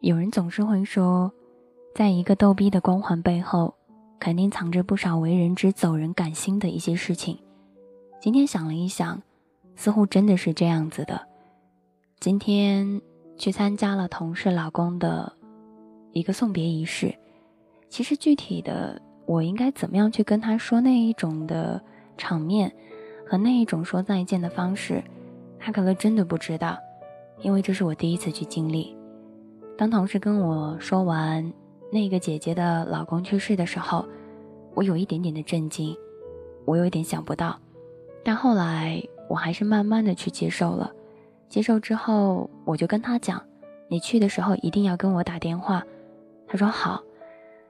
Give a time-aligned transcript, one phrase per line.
[0.00, 1.30] 有人总是会说，
[1.94, 3.74] 在一个逗逼的光环背后，
[4.18, 7.38] 肯定藏着不少为人知走人感心的一些事情。
[8.18, 9.20] 今天想了一想，
[9.76, 11.28] 似乎真的是这样子的。
[12.18, 13.02] 今天
[13.36, 15.30] 去参加了同事老公的
[16.12, 17.14] 一个送别仪式，
[17.90, 21.78] 其实具体的我应该怎么样去跟他说那一种的
[22.16, 22.74] 场面
[23.26, 25.04] 和那一种说再见的方式，
[25.58, 26.78] 他可能真的不知道，
[27.42, 28.96] 因为这是我第一次去经历。
[29.80, 31.54] 当同事跟我说完
[31.90, 34.04] 那个姐姐的老公去世的时候，
[34.74, 35.96] 我有一点点的震惊，
[36.66, 37.58] 我有一点想不到，
[38.22, 40.92] 但后来我还是慢慢的去接受了。
[41.48, 43.42] 接受之后，我就跟他讲
[43.88, 45.82] ：“你去的时候一定要跟我打电话。”
[46.46, 47.02] 他说好。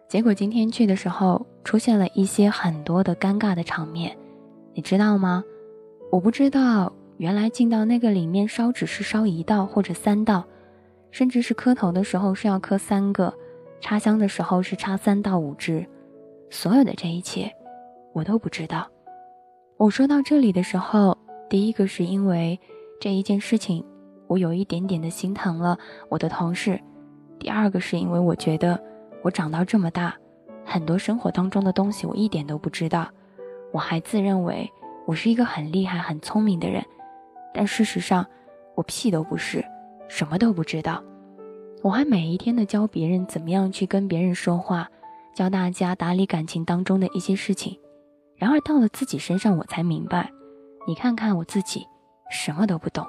[0.08, 4.18] 结果今天去的时候，出现了一些很多的尴尬的场面，
[4.74, 5.44] 你知道吗？
[6.10, 10.42] 我不知道，原来进到那个里面烧纸是烧一道或者三道。
[11.10, 13.32] 甚至是磕头的时候是要磕三个，
[13.80, 15.86] 插香的时候是插三到五支，
[16.50, 17.50] 所有的这一切，
[18.12, 18.88] 我都不知道。
[19.76, 21.16] 我说到这里的时候，
[21.48, 22.58] 第一个是因为
[23.00, 23.84] 这一件事情，
[24.26, 26.76] 我有一点点的心疼了我的同事；
[27.38, 28.78] 第二个是因为我觉得
[29.22, 30.14] 我长到这么大，
[30.64, 33.08] 很多生活当中的东西我一点都不知道，
[33.72, 34.70] 我还自认为
[35.06, 36.84] 我是一个很厉害、很聪明的人，
[37.54, 38.24] 但事实上，
[38.74, 39.64] 我屁都不是。
[40.10, 41.00] 什么都不知道，
[41.82, 44.88] 我还每一天的教别人怎么样去跟别人说话，
[45.32, 47.78] 教大家打理感情当中的一些事情。
[48.36, 50.32] 然而到了自己身上，我才明白，
[50.88, 51.86] 你看看我自己，
[52.28, 53.06] 什么都不懂。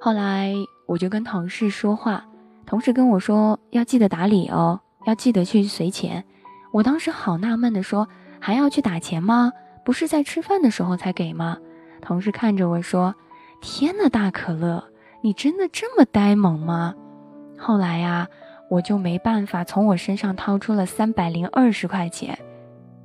[0.00, 0.52] 后来
[0.86, 2.26] 我就跟同事说话，
[2.66, 6.24] 同事跟我说要记得打理哦，要记得去随钱。
[6.72, 8.08] 我当时好纳闷的说，
[8.40, 9.52] 还要去打钱吗？
[9.84, 11.56] 不是在吃饭的时候才给吗？
[12.02, 13.14] 同事看着我说，
[13.60, 14.89] 天呐，大可乐。
[15.22, 16.94] 你真的这么呆萌吗？
[17.58, 18.26] 后来呀，
[18.70, 22.38] 我就没办法从我身上掏出了三百零二十块钱。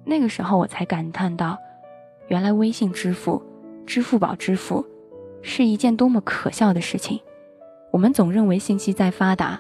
[0.05, 1.57] 那个时候我才感叹到，
[2.27, 3.41] 原来微信支付、
[3.85, 4.85] 支付宝支付
[5.41, 7.19] 是一件多么可笑的事情。
[7.91, 9.59] 我们总认为信息在发达，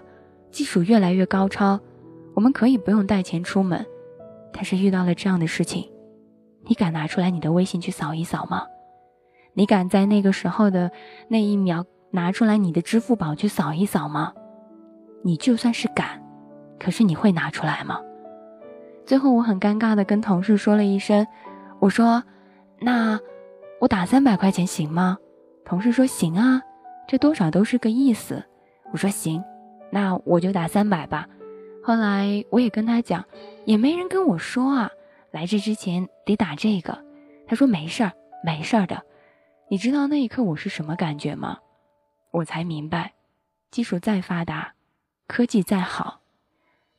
[0.49, 1.79] 技术越来越高超，
[2.33, 3.85] 我们可以不用带钱出门。
[4.53, 5.89] 但是遇到了这样的事情，
[6.63, 8.63] 你敢拿出来你的微信去扫一扫吗？
[9.53, 10.89] 你敢在那个时候的
[11.27, 11.85] 那一秒？
[12.15, 14.33] 拿出来你的支付宝去扫一扫吗？
[15.21, 16.23] 你就算是敢，
[16.79, 17.99] 可是你会拿出来吗？
[19.05, 21.27] 最后我很尴尬的跟同事说了一声，
[21.79, 22.23] 我说
[22.79, 23.19] ：“那
[23.81, 25.17] 我打三百块钱行吗？”
[25.65, 26.61] 同事说：“行啊，
[27.05, 28.43] 这多少都是个意思。”
[28.93, 29.43] 我说：“行，
[29.91, 31.27] 那我就打三百吧。”
[31.83, 33.25] 后来我也跟他讲，
[33.65, 34.89] 也没人跟我说啊，
[35.31, 36.97] 来这之前得打这个。
[37.45, 39.03] 他说：“没事儿，没事儿的。”
[39.69, 41.57] 你知道那一刻我是什么感觉吗？
[42.35, 43.13] 我才明白，
[43.71, 44.73] 技术再发达，
[45.25, 46.19] 科技再好，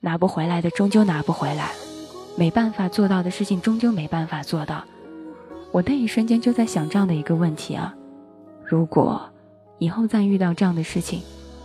[0.00, 1.72] 拿不回来的终究拿不回来，
[2.38, 4.82] 没办法做到的事情终究没办法做到。
[5.72, 7.94] 我那一瞬间就在想这样的一个问题啊：
[8.64, 9.30] 如果
[9.78, 11.20] 以后再遇到这样的事情，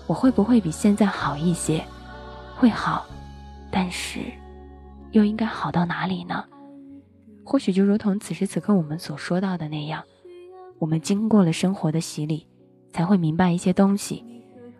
[0.05, 1.81] 我会不会比现在好一些？
[2.57, 3.05] 会好，
[3.71, 4.19] 但是
[5.11, 6.43] 又应该好到哪里呢？
[7.45, 10.03] 或许就如同此时此刻我们所说到的那样，
[10.77, 12.45] 我们经过了生活的洗礼。
[12.91, 14.23] 才会明白一些东西，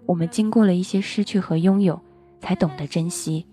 [0.06, 2.00] 我们经过了一些失去和拥有，
[2.40, 3.46] 才懂得珍惜。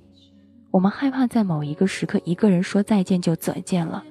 [0.71, 4.05] 我们害怕在某一个时刻，一个人说再见就再见了，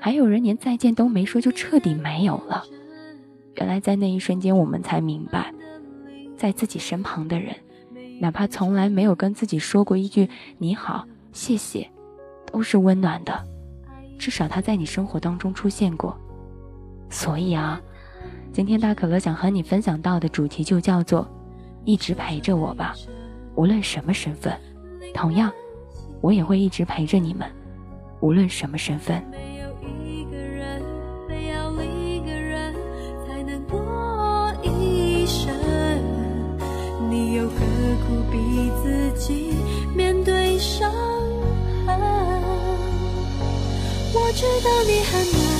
[0.00, 2.64] 还有人连再见都没说就彻底没有了。
[3.56, 5.52] 原来在那一瞬间，我们才明白，
[6.36, 7.54] 在自己身旁的人，
[8.20, 11.90] 哪怕从来没有跟自己说过一句你好、谢谢，
[12.46, 13.44] 都是温暖的。
[14.18, 16.16] 至少他在你生活当中出现过。
[17.10, 17.80] 所以啊。
[18.52, 21.26] 今天大可乐想和你分享到的主题就叫做
[21.86, 22.94] “一直陪着我吧”，
[23.54, 24.52] 无论什么身份，
[25.14, 25.50] 同样，
[26.20, 27.48] 我也会一直陪着你们，
[28.20, 29.22] 无论什么身份。
[44.12, 45.59] 我知道你很难。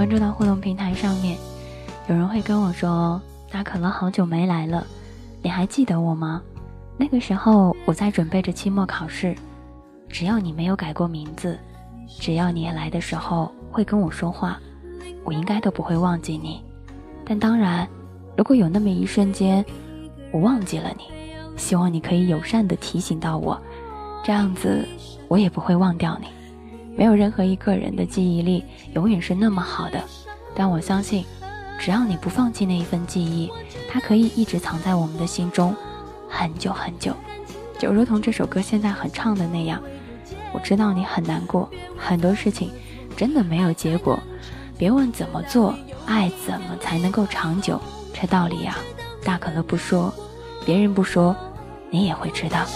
[0.00, 1.36] 关注到互动平台上面，
[2.08, 3.20] 有人会跟我说
[3.52, 4.86] ：“大可乐好久没来了，
[5.42, 6.40] 你还记得我吗？”
[6.96, 9.36] 那个时候我在准备着期末考试，
[10.08, 11.58] 只要你没有改过名字，
[12.18, 14.58] 只要你来的时候会跟我说话，
[15.22, 16.62] 我应该都不会忘记你。
[17.26, 17.86] 但当然，
[18.38, 19.62] 如果有那么一瞬间
[20.32, 21.04] 我忘记了你，
[21.58, 23.60] 希望你可以友善的提醒到我，
[24.24, 24.88] 这样子
[25.28, 26.26] 我也不会忘掉你。
[27.00, 28.62] 没有任何一个人的记忆力
[28.92, 29.98] 永远是那么好的，
[30.54, 31.24] 但我相信，
[31.78, 33.50] 只要你不放弃那一份记忆，
[33.90, 35.74] 它可以一直藏在我们的心中。
[36.28, 37.14] 很久很久，
[37.78, 39.82] 就如同这首歌现在很唱的那样。
[40.52, 42.70] 我知道你很难过，很多事情
[43.16, 44.20] 真的没有结果。
[44.76, 45.74] 别问怎么做，
[46.04, 47.80] 爱怎么才能够长久？
[48.12, 48.76] 这道理呀，
[49.24, 50.12] 大可乐不说，
[50.66, 51.34] 别人不说，
[51.88, 52.66] 你也会知道。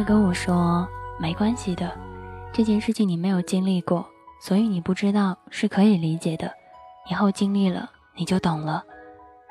[0.00, 0.88] 会跟我说
[1.18, 1.94] 没关系的，
[2.54, 4.08] 这件事情你没有经历过，
[4.40, 6.50] 所以你不知道是可以理解的。
[7.10, 8.82] 以后经历了你就懂了。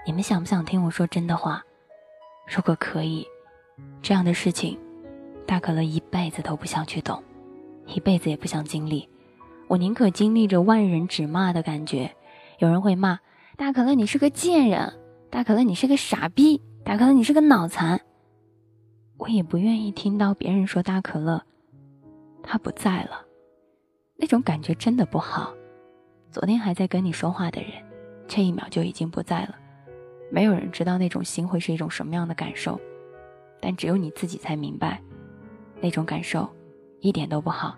[0.07, 1.63] 你们想不想听我说真的话？
[2.47, 3.27] 如果可以，
[4.01, 4.75] 这样的事情，
[5.45, 7.21] 大可乐一辈子都不想去懂，
[7.85, 9.07] 一辈子也不想经历。
[9.67, 12.11] 我宁可经历着万人指骂的感觉。
[12.57, 13.19] 有人会骂
[13.55, 14.91] 大可乐你是个贱人，
[15.29, 18.01] 大可乐你是个傻逼，大可乐你是个脑残。
[19.19, 21.43] 我也不愿意听到别人说大可乐，
[22.41, 23.25] 他不在了，
[24.15, 25.53] 那种感觉真的不好。
[26.31, 27.71] 昨天还在跟你说话的人，
[28.29, 29.55] 这一秒就已经不在了。
[30.31, 32.79] 没有人知道那种心会是一种什么样的感受，
[33.59, 35.01] 但只有你自己才明白，
[35.81, 36.47] 那种感受
[37.01, 37.77] 一点都不好。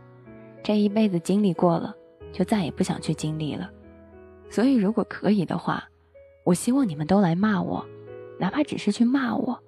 [0.62, 1.96] 这一辈子经历过了，
[2.32, 3.68] 就再也不想去经历了。
[4.48, 5.84] 所以，如果可以的话，
[6.46, 7.84] 我希望你们都来骂我，
[8.38, 9.60] 哪怕只是去骂我。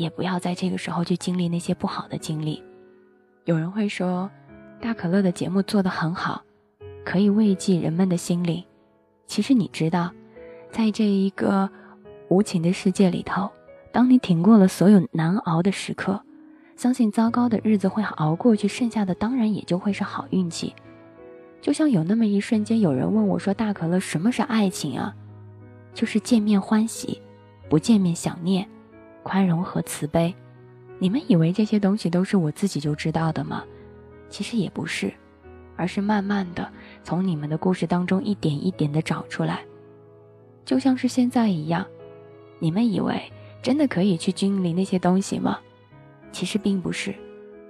[0.00, 2.62] 也不要在这个时候去经历那些不好的经历。
[3.44, 4.30] 有人会说，
[4.80, 6.42] 大可乐的节目做得很好，
[7.04, 8.64] 可以慰藉人们的心灵。
[9.26, 10.10] 其实你知道，
[10.72, 11.68] 在这一个
[12.30, 13.50] 无情的世界里头，
[13.92, 16.18] 当你挺过了所有难熬的时刻，
[16.76, 20.74] 相信糟糕的日子会熬过去，剩下的当然也就会是好运气。
[21.60, 25.14] 就像有那么一瞬间，有人问我说：“大可乐，什么是爱情啊？”
[25.92, 27.20] 就是见面欢喜，
[27.68, 28.66] 不见面想念。
[29.22, 30.34] 宽容和慈悲，
[30.98, 33.64] 你们以为这些东西都是我自己就知道的吗？
[34.28, 35.12] 其实也不是，
[35.76, 36.70] 而是慢慢的
[37.02, 39.60] 从你们的故事当中一点一点的找出来，
[40.64, 41.86] 就像是现在一样。
[42.58, 43.20] 你们以为
[43.62, 45.58] 真的可以去经历那些东西吗？
[46.32, 47.14] 其实并不是，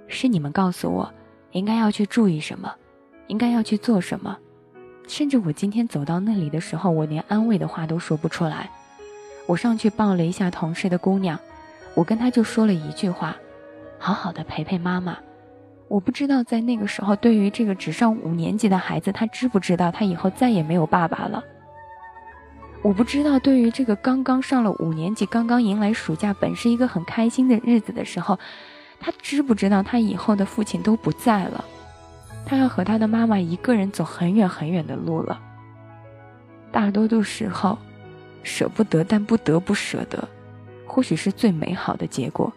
[0.07, 1.11] 是你们告诉我
[1.51, 2.73] 应该要去注意什么，
[3.27, 4.37] 应该要去做什么，
[5.07, 8.69] 甚至我今天走到那里的时候，我连安慰的话都说不出来。
[9.47, 11.37] 我上去抱了一下同事的姑娘，
[11.93, 13.35] 我跟她就说了一句话
[13.99, 15.17] ：“好好的陪陪妈妈。”
[15.89, 21.43] 我不知道在那个时候，对于这个只上五年级的孩子，他知不知道他以后再也没有爸爸了？
[22.81, 28.39] 我不知道对于这个刚刚上了五年级、刚刚迎来暑假、本是一个很开心的日子的时候，
[29.01, 31.65] 他知不知道他以后的父亲都不在了？
[32.45, 35.41] 他要和他的妈妈一个人走很远很远的路了。
[36.71, 37.77] 大多数时候。
[38.43, 40.27] 舍不得，但不得不舍得，
[40.85, 42.51] 或许是最美好的结果。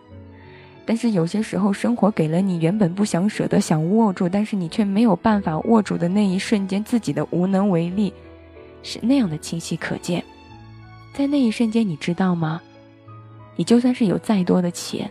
[0.87, 8.13] 但是有些时候，生活给了你原本不想舍得、想握住，但是你却没有办法握住的那一瞬间，自己的无能为力，
[8.83, 10.23] 是那样的清晰可见。
[11.15, 12.61] 在那一瞬间，你知道吗？
[13.57, 15.11] 你就算是有再多的钱，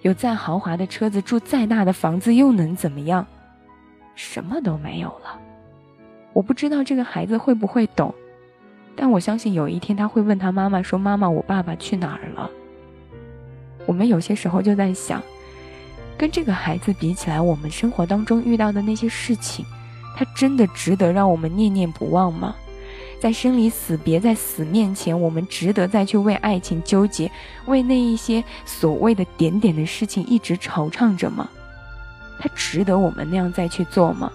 [0.00, 3.26] 有再豪华的车子，住再大的房子，又能怎么样？
[4.14, 5.38] 什么都没有了。
[6.32, 8.14] 我不知道这个孩子会不会懂。
[8.96, 12.50] 但我相信有一天他会问他妈妈说：“妈妈，我爸爸去哪儿了？”
[13.86, 15.22] 我们有些时候就在想，
[16.18, 19.64] 跟这个孩子比起来，我们生活当中遇到的那些事情，
[20.16, 22.54] 他真的值得让我们念念不忘吗？
[23.18, 27.30] 在生离死别，在死面前，我们值得再去为爱情纠结，
[27.66, 31.48] 为那一些所谓的点点的事情一直惆怅着吗？
[32.38, 34.30] 他值得我们那样再去做吗？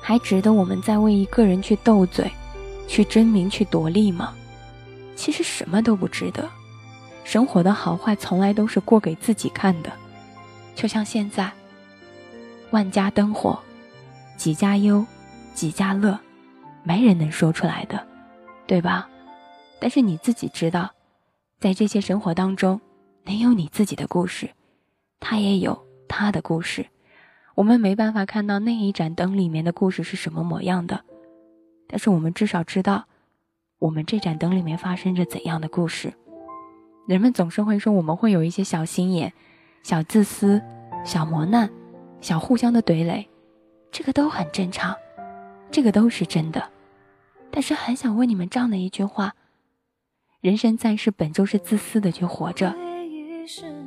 [0.00, 2.28] 还值得我们再为一个人去斗嘴，
[2.88, 4.34] 去争名，去夺利吗？
[5.14, 6.48] 其实什么都不值得。
[7.22, 9.92] 生活的好坏从来都是过给自己看的，
[10.74, 11.52] 就像现在，
[12.70, 13.58] 万家灯火，
[14.36, 15.04] 几家忧，
[15.54, 16.18] 几家乐。
[16.84, 18.06] 没人能说出来的，
[18.66, 19.06] 对吧？
[19.78, 20.90] 但是你自己知道，
[21.60, 22.80] 在这些生活当中，
[23.24, 24.48] 你有你自己的故事，
[25.20, 26.86] 他也有他的故事。
[27.54, 31.04] 我们没办法看到那一盏灯里面的故事是什么模样的，
[31.88, 33.06] 但是我们至少知道，
[33.78, 36.12] 我们这盏灯里面发生着怎样的故事。
[37.06, 39.32] 人们总是会说，我们会有一些小心眼、
[39.82, 40.62] 小自私、
[41.04, 41.70] 小磨难、
[42.20, 43.26] 小互相的怼垒，
[43.90, 44.94] 这个都很正常，
[45.70, 46.70] 这个都是真的。
[47.50, 49.34] 但是很想问你们这样的一句话：
[50.42, 52.74] 人生在世本就是自私的去活着，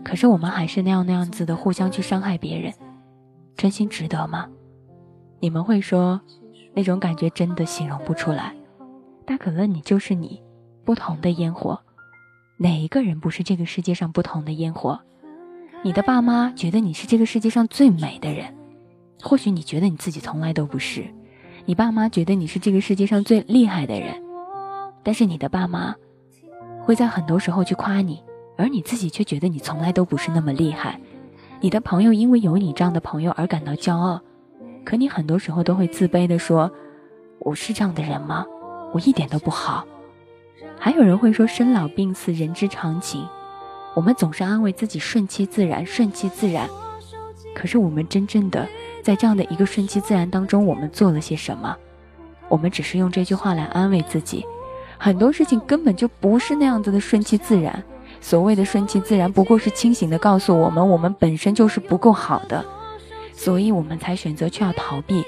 [0.04, 2.74] 可是我们还是那样那样子的互相去伤害别人，
[3.56, 4.50] 真心值得吗？
[5.40, 6.20] 你们会说，
[6.74, 8.54] 那种感觉真的形容不出来。
[9.26, 10.42] 大可乐，你就是你，
[10.84, 11.80] 不同的烟火，
[12.58, 15.00] 哪一个人不是这个世界上不同的烟火？
[15.84, 18.54] 你的爸妈觉得你是这个世界上最美的人，
[19.22, 21.06] 或许你觉得你自己从来都不是。
[21.66, 24.22] 你爸妈觉得你是这个世界上最厉害的人，
[25.04, 25.96] 但是你的爸妈
[26.84, 28.22] 会在很多时候去夸你，
[28.58, 31.00] 而你自己却觉得你从来都不是那么厉害。
[31.60, 34.20] 你的朋友因为有你这样的朋友而感到骄傲，
[34.84, 36.72] 可你很多时候都会自卑的说
[37.40, 38.46] ：“我是这样的人吗？
[38.94, 39.86] 我一点都不好。”
[40.78, 43.26] 还有人会说：“生老病死，人之常情。”
[43.94, 46.70] 我们总是安慰自己顺其自然，顺其自然。
[47.54, 48.68] 可是我们真正的。
[49.04, 51.76] 在这样的一个顺其自然当中，我们做了些什么？
[52.48, 54.46] 我们只是用这句话来安慰自己，
[55.00, 57.84] 很多事情根本就不是那样子的顺其自然。
[58.20, 62.64] 所谓的顺其自然，不过是清醒的告诉我们，我们本身就是不够好的，
[63.44, 65.26] 所以我们才选择去要逃避。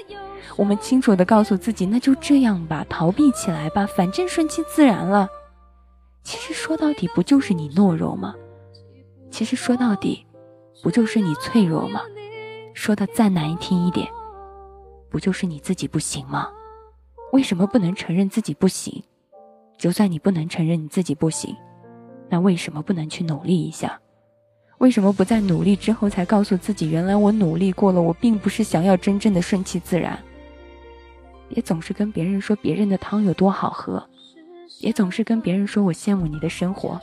[0.56, 5.26] 我们清楚的告诉自己，那就这样吧，逃避起来吧，反正顺其自然了。
[6.22, 8.32] 其实说到底，不就是你懦弱吗？
[9.32, 10.24] 其实说到底，
[10.80, 12.02] 不就是你脆弱吗？
[12.72, 14.06] 说的再难听一点，
[15.10, 16.48] 不就是你自己不行吗？
[17.32, 19.02] 为什么不能承认自己不行？
[19.76, 21.56] 就算你不能承认你自己不行，
[22.28, 24.00] 那为什么不能去努力一下？
[24.84, 30.18] 为什么不在努力之后才告诉自己，原来我努力过了，我并不是想要真正的顺其自然？
[31.48, 34.06] 别总是跟别人说别人的汤有多好喝，
[34.80, 37.00] 也总是跟别人说我羡慕你的生活。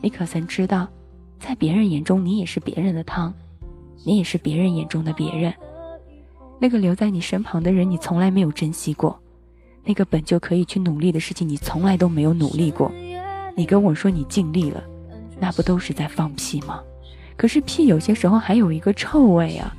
[0.00, 0.88] 你可曾知道，
[1.38, 3.30] 在别人眼中，你也是别人的汤。
[4.06, 5.52] 你也是别人眼中的别人，
[6.58, 9.14] 那个留在你身旁的人，你从来没有珍惜过；
[9.84, 12.90] 那个本就可以去努力的事情，你从来都没有努力过。
[13.54, 14.82] 你跟我说你尽力了，
[15.38, 16.82] 那不都是在放屁吗？
[17.42, 19.74] 可是屁有些时候还有一个臭味啊！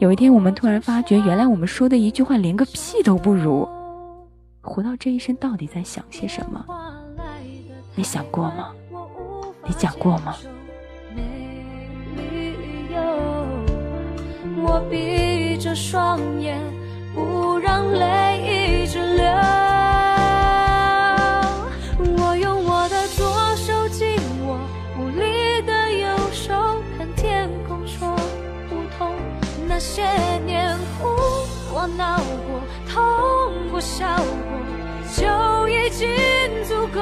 [0.00, 3.68] 有一天我们突然发觉，原来我们说的一句话连个屁都不如。
[4.62, 6.66] 活到这一生到底在想些什么？
[7.94, 8.72] 你想过吗？
[9.64, 10.34] 你讲过吗？
[14.60, 16.60] 我闭着双眼，
[17.14, 18.57] 不让泪
[33.78, 34.24] 痛过、笑过，
[35.14, 35.22] 就
[35.68, 36.08] 已经
[36.64, 37.00] 足够。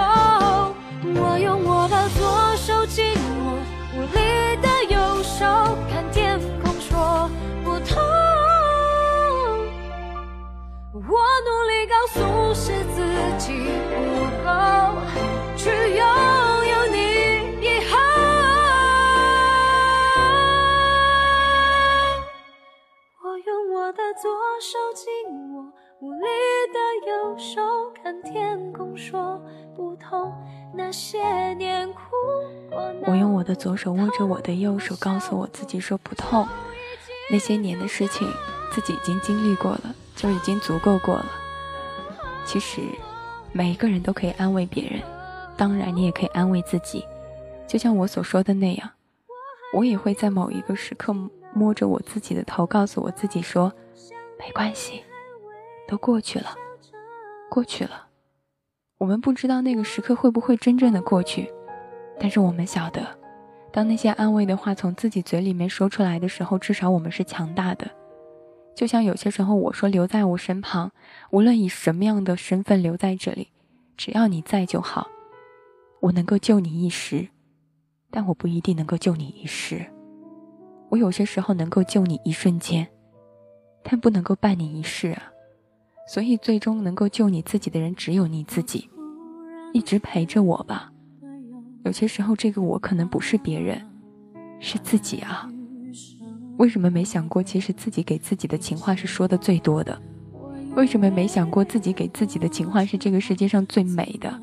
[1.19, 3.57] 我用我的左手紧握
[3.95, 4.19] 无力
[4.61, 5.45] 的右手，
[5.91, 7.31] 看天空说。
[10.93, 11.13] 我
[11.45, 12.97] 努力告诉是自
[13.39, 13.53] 己
[13.91, 13.95] 不
[14.45, 14.49] 够，
[15.57, 16.01] 去拥
[16.73, 16.97] 有你
[17.61, 17.93] 以后。
[23.23, 24.25] 我用我的左
[24.61, 25.05] 手紧
[26.01, 26.21] 无力
[26.73, 27.61] 的右手，
[28.03, 29.41] 看天空说
[29.75, 30.33] 不痛。
[30.75, 32.01] 那些年哭
[32.71, 36.47] 过，我用我的左手握着我的右手，告诉我自己说不痛。
[37.31, 38.29] 那些年的事情，
[38.73, 39.95] 自己已经经历过了。
[40.15, 41.27] 就已经足够过了。
[42.47, 42.81] 其实，
[43.53, 45.03] 每一个人都可以安慰别人，
[45.59, 47.05] 当然你也可以安慰自己。
[47.67, 48.91] 就像我所说的那样，
[49.75, 51.15] 我也会在某一个时刻
[51.53, 53.71] 摸着我自己的头，告诉我自己说
[54.41, 55.05] ：“没关系，
[55.87, 56.55] 都过去了，
[57.51, 58.07] 过去了。”
[58.99, 61.53] 我们不知道那个时刻会不会真正的过去，
[62.19, 63.07] 但是我们晓得，
[63.71, 67.87] 当那些安慰的话从自己嘴里面说出来的时候，至少我们是强大的。
[68.75, 70.93] 就像有些时候我说留在我身旁，
[71.31, 73.49] 无论以什么样的身份留在这里，
[73.97, 75.09] 只要你在就好。
[76.01, 77.29] 我能够救你一时，
[78.11, 79.85] 但我不一定能够救你一世。
[80.89, 82.87] 我有些时候能够救你一瞬间，
[83.83, 85.33] 但不能够伴你一世啊。
[86.07, 88.89] 所以最终能够救你自己的人只有你自己，
[89.73, 90.93] 一直陪着我吧。
[91.85, 93.81] 有些时候这个我可能不是别人，
[94.61, 95.49] 是自己啊。
[96.57, 100.01] 为什么没想过，其实自己给自己的情话是说的最多的？
[100.75, 104.41] 为什么没想过自己给自己的情话是这个世界上最美的？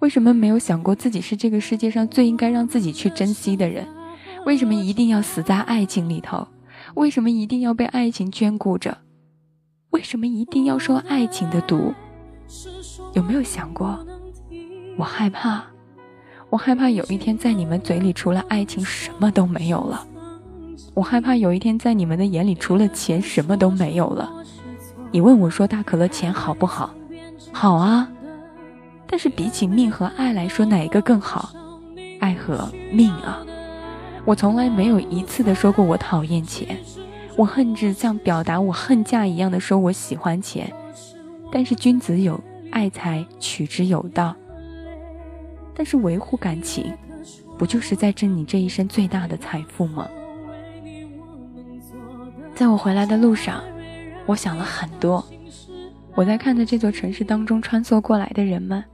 [0.00, 3.86] 为什么没有想过自己是这个世界上最应该让自己去珍惜的人？
[4.46, 6.46] 为什么一定要死在爱情里头？
[6.94, 8.98] 为什么一定要被爱情眷顾着？
[9.92, 11.92] 为什么一定要说爱情的毒？
[13.12, 13.98] 有没有想过？
[14.96, 15.62] 我害怕，
[16.48, 20.06] 我害怕有一天在你们嘴里除了爱情什么都没有了。
[20.94, 24.32] 我害怕有一天在你们的眼里除了钱什么都没有了。
[25.10, 26.94] 你问我说大可乐钱好不好？
[27.52, 28.10] 好啊，
[29.06, 31.50] 但是比起命和爱来说，哪一个更好？
[32.18, 33.44] 爱和命啊！
[34.24, 36.78] 我从来没有一次的说过我讨厌钱。
[37.36, 40.72] 我恨只像表达我恨嫁一样的说，我喜欢钱，
[41.50, 42.38] 但是君子有
[42.70, 44.34] 爱财，取之有道。
[45.74, 46.92] 但是维护感情，
[47.58, 50.08] 不就是在挣你这一生最大的财富吗？
[52.54, 53.64] 在我回来的路上，
[54.26, 55.24] 我想了很多。
[56.14, 58.84] 我在看着这座城市当中穿梭过来的人们，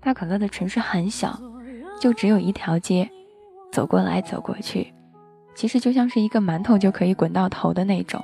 [0.00, 1.38] 大可乐的城市很小，
[2.00, 3.08] 就只有一条街，
[3.70, 4.92] 走过来走过去。
[5.54, 8.22] 其实就像是一个馒头就可以滚到头的那种，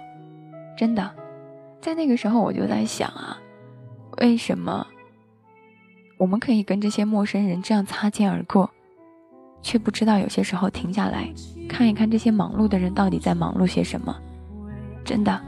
[0.76, 1.10] 真的，
[1.80, 3.38] 在那个时候我就在想啊，
[4.18, 4.86] 为什么
[6.18, 8.70] 我们可以跟这些陌生人这样擦肩而过，
[9.62, 11.32] 却不知道有些时候停下来
[11.68, 14.14] 看一看这些忙碌的人到底在忙碌些什么？
[15.04, 15.40] 真的，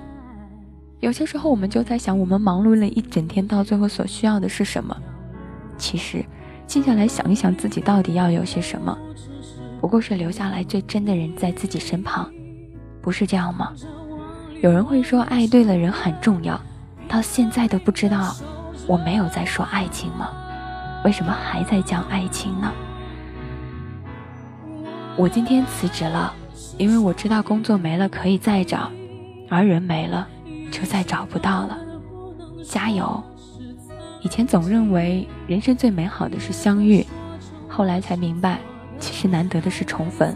[1.00, 4.96] 有些时候我们就在想，我们忙碌了一整天，到最后所需要的是什么？
[5.76, 6.24] 其实，
[6.66, 8.96] 静下来想一想，自己到底要有些什么？
[9.82, 12.30] 不过是留下来最真的人在自己身旁，
[13.00, 13.72] 不是这样吗？
[14.60, 16.58] 有人会说爱对了人很重要，
[17.08, 18.32] 到现在都不知道
[18.86, 20.30] 我没有在说爱情吗？
[21.04, 22.72] 为什么还在讲爱情呢？
[25.16, 26.32] 我今天辞职了，
[26.78, 28.88] 因为我知道工作没了可以再找，
[29.50, 30.28] 而人没了
[30.70, 31.76] 就再找不到了。
[32.64, 33.20] 加油！
[34.20, 37.04] 以前总认为人生最美好的是相遇，
[37.68, 38.60] 后来才明白。
[39.02, 40.32] 其实难得的是重逢，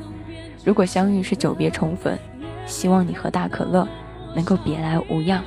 [0.65, 2.19] 如果相遇是久别重逢，
[2.67, 3.87] 希望你和大可乐
[4.35, 5.41] 能够别来无恙。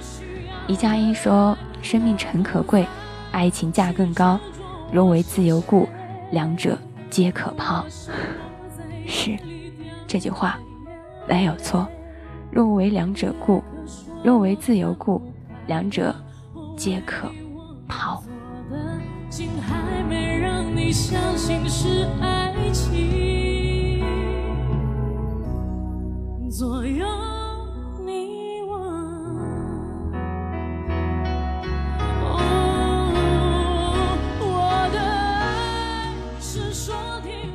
[0.67, 2.87] 一加一说：“生命诚可贵，
[3.33, 4.39] 爱情价更高。
[4.89, 5.89] 若为自由故，
[6.31, 6.77] 两者
[7.09, 7.85] 皆可抛。”
[9.05, 9.37] 是，
[10.07, 10.57] 这句话
[11.27, 11.85] 没有错。
[12.49, 13.61] 若为两者故，
[14.23, 15.21] 若为自由故，
[15.67, 16.15] 两者
[16.77, 17.27] 皆可
[17.85, 18.23] 抛。
[26.59, 27.07] 左右
[28.05, 28.77] 你我。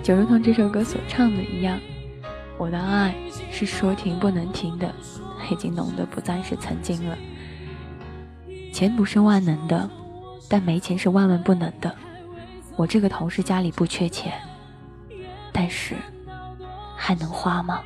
[0.02, 1.78] 就如同这首歌所唱的一样，
[2.56, 3.14] 我的爱
[3.52, 4.90] 是说停不能停的，
[5.50, 7.14] 已经浓得不再是曾经了。
[8.72, 9.86] 钱不是万能的，
[10.48, 11.94] 但没钱是万万不能的。
[12.74, 14.32] 我这个同事家里不缺钱，
[15.52, 15.94] 但是
[16.96, 17.82] 还能花吗？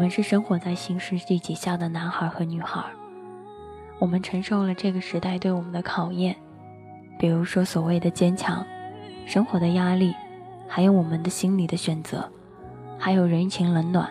[0.00, 2.82] 我们是生活在新世纪底下的男孩和女孩，
[3.98, 6.34] 我们承受了这个时代对我们的考验，
[7.18, 8.64] 比如说所谓的坚强，
[9.26, 10.14] 生活的压力，
[10.66, 12.26] 还有我们的心理的选择，
[12.98, 14.10] 还有人情冷暖。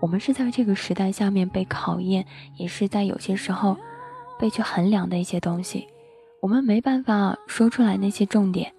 [0.00, 2.24] 我们是在这个时代下面被考验，
[2.56, 3.76] 也是在有些时候
[4.38, 5.86] 被去衡量的一些东西。
[6.40, 8.72] 我们没办法说出来那些重点，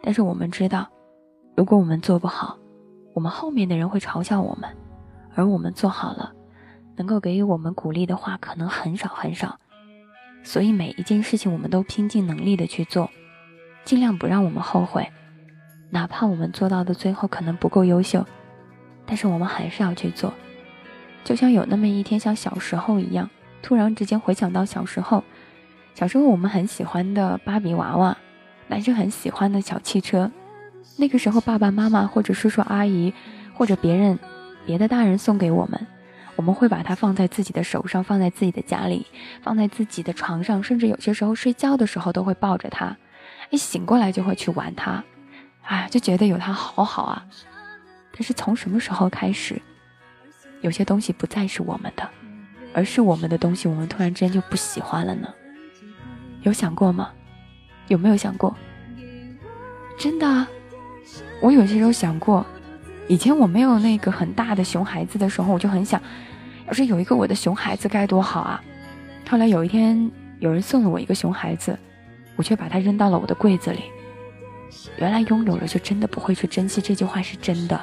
[0.00, 0.86] 但是我们知道，
[1.56, 2.56] 如果我们做不好，
[3.14, 4.70] 我们后面的人会嘲笑我们。
[5.38, 6.32] 而我们做好了，
[6.96, 9.60] 能够给予我们鼓励的话可能很少很少，
[10.42, 13.08] 所以每一件事情我们都拼尽能力的去做，
[13.84, 15.08] 尽量不让我们后悔，
[15.90, 18.26] 哪怕我们做到的最后可能不够优秀，
[19.06, 20.34] 但是我们还是要去做。
[21.22, 23.30] 就像有那么一天，像小时候一样，
[23.62, 25.22] 突然之间回想到小时候，
[25.94, 28.18] 小时候我们很喜欢的芭比娃娃，
[28.66, 30.32] 男生很喜欢的小汽车，
[30.96, 33.14] 那个时候爸爸妈妈或者叔叔阿姨
[33.54, 34.18] 或者别人
[34.66, 35.86] 别的大人送给我们。
[36.36, 39.04] 我们会把它放在自己的手上，放在自己的家里，
[39.42, 42.96] 放在自己的床上，甚至有些时候睡觉的时候都会抱着它。
[43.50, 45.02] 一醒过来就会去玩它，
[45.62, 47.26] 哎，就觉得有它好好啊。
[48.12, 49.60] 但是从什么时候开始，
[50.60, 52.08] 有些东西不再是我们的，
[52.72, 55.28] 而是我们的东西，我们突然之间就不喜欢了呢？
[56.42, 57.10] 有想过吗？
[57.88, 58.56] 有没有想过？
[59.98, 60.48] 真的啊，
[61.42, 62.46] 我有些时候想过。
[63.08, 66.00] 以前我没有那个很大的熊孩子的时候，我就很想。
[66.66, 68.62] 要是有一个我的熊孩子该多好啊！
[69.26, 71.78] 后来有一天有人送了我一个熊孩子，
[72.36, 73.80] 我却把它扔到了我的柜子里。
[74.98, 77.80] 原来拥有了就真的不会去珍惜，这句话是真的。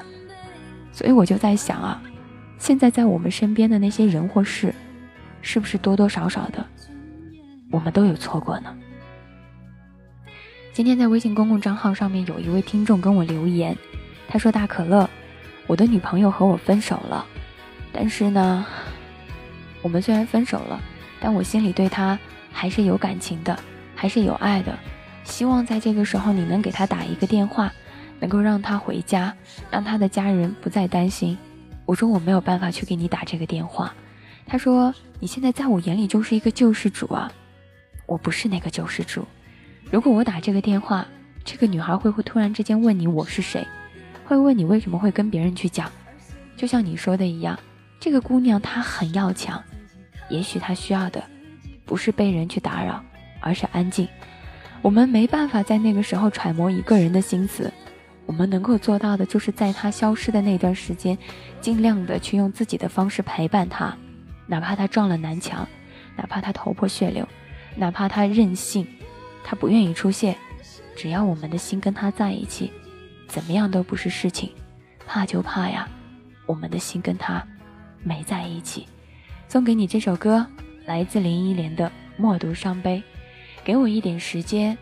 [0.92, 2.00] 所以我就在想啊，
[2.60, 4.72] 现在在我们身边的那些人或事，
[5.42, 6.64] 是不是多多少少的
[7.72, 8.78] 我们都有错过呢？
[10.74, 13.76] 今天在微信公共账号上面有一位听众跟我留言，
[14.28, 15.10] 他说：“大可乐，
[15.68, 17.26] 我的女朋友和我分手了。”
[17.94, 18.66] 但是呢，
[19.82, 20.80] 我们虽然分手了，
[21.20, 22.20] 但我心里对他
[22.52, 23.58] 还是有感情的，
[23.96, 24.78] 还是有爱的。
[25.24, 27.72] 希望在这个时候你能给他打一个电话，
[28.20, 29.34] 能够让他回家，
[29.72, 31.38] 让他的家人不再担心。
[31.86, 33.94] 我说我没有办法去给你打这个电话。
[34.48, 37.32] 他说你现在在我眼里就是一个救世主啊，
[38.06, 39.26] 我不是那个救世主。
[39.90, 41.06] 如果我打这个电话，
[41.44, 43.66] 这个女孩会不会突然之间问你我是谁？
[44.26, 45.92] 会问你为什么会跟别人去讲？
[46.58, 47.58] 就像你说的一样。
[47.98, 49.64] 这个姑娘她很要强，
[50.30, 51.24] 也许她需要的
[51.86, 53.04] 不是被人去打扰，
[53.40, 54.08] 而是安静。
[54.82, 57.72] 我们没办法在那个时候揣摩一个人的心思，
[58.28, 61.18] 我们能够做到的就是在她消失的那段时间，
[61.62, 63.96] 尽量的去用自己的方式陪伴她，
[64.46, 65.68] 哪怕她撞了南墙，
[66.16, 67.28] 哪怕她头破血流，
[67.76, 68.86] 哪怕她任性，
[69.44, 70.36] 她不愿意出现，
[70.96, 72.72] 只要我们的心跟她在一起，
[73.28, 74.52] 怎么样都不是事情。
[75.08, 75.88] 怕就怕呀，
[76.46, 77.46] 我们的心跟他。
[78.04, 78.88] 没在一起，
[79.48, 80.46] 送给你这首歌，
[80.86, 82.98] 来自林忆莲的《默读伤悲》。
[83.64, 84.78] 给我一点时间，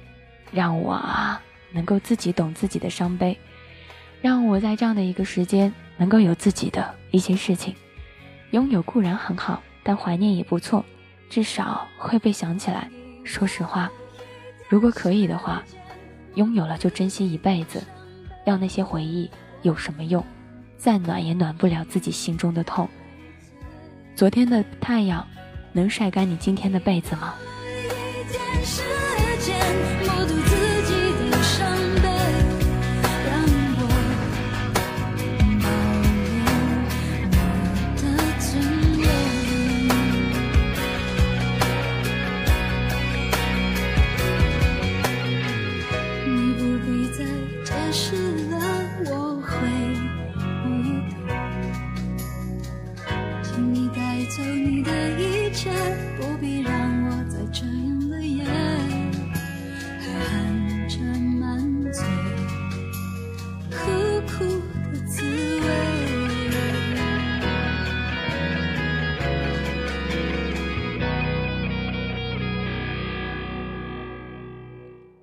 [0.51, 3.37] 让我啊能够自己懂自己的伤悲，
[4.21, 7.73] 让我在这样的一个时间能够有自己的一些事情。
[8.51, 10.83] 拥有固然很好，但怀念也不错，
[11.29, 12.89] 至少会被想起来。
[13.23, 13.89] 说实话，
[14.67, 15.63] 如果可以的话，
[16.35, 17.81] 拥有了就珍惜一辈子。
[18.45, 19.29] 要那些回忆
[19.61, 20.23] 有什么用？
[20.77, 22.89] 再暖也暖不了自己心中的痛。
[24.15, 25.25] 昨天的太阳，
[25.71, 27.33] 能晒干你今天的被子吗？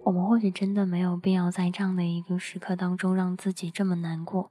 [0.02, 4.50] 我们或许真的没有必要在这样的一个时刻当中让自己这么难过，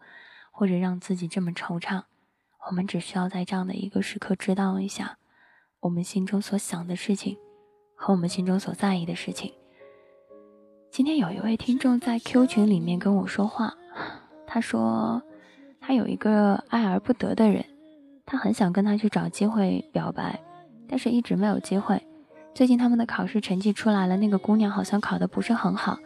[0.51, 2.03] 或者让自己这么惆怅。
[2.69, 5.17] 我们只需要在这样的一个时刻知道一下，
[5.79, 7.37] 我们心中所想的事情
[7.95, 9.53] 和我们心中所在意的事情。
[10.91, 13.73] 今天有一位听众在 Q 群里面跟我说话，
[14.45, 15.21] 他说
[15.79, 17.65] 他有一个爱而不得的人，
[18.25, 20.39] 他很想跟他去找机会表白，
[20.87, 22.01] 但是一直没有机会。
[22.59, 25.97] 最近他们的考试成绩出来了，那个姑娘好像考得不是很好，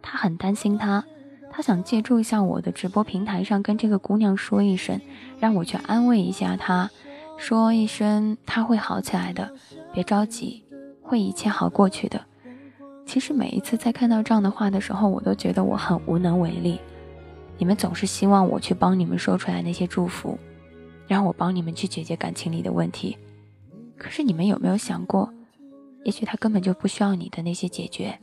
[0.00, 1.04] 他很担心她，
[1.50, 4.98] 他想借助一下我的直播平台上跟这个姑娘说一声，
[5.38, 6.88] 让我去安慰一下她，
[7.36, 9.52] 说一声她会好起来的，
[9.92, 10.64] 别着急，
[11.02, 12.18] 会一切好过去的。
[13.04, 16.80] 其实每一次在看到这样的话的时候，我都觉得我很无能为力。
[17.58, 20.38] 你们总是希望我去帮你们说出来那些祝福，
[21.06, 23.18] 让我帮你们去解决感情里的问题，
[23.98, 25.30] 可是你们有没有想过？
[26.04, 28.18] 也许他根本就不需要你的那些解决，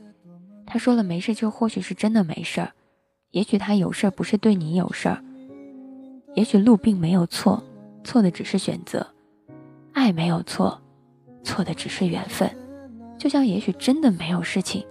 [0.66, 2.72] 他说了没事，就或许是真的没事儿。
[3.30, 5.22] 也许他有事儿不是对你有事儿，
[6.34, 7.62] 也许路并没有错，
[8.02, 9.00] 错的只是选择；
[9.92, 10.80] 爱没有错，
[11.44, 12.50] 错的只是缘分。
[13.18, 14.84] 就像也许真的没有事情，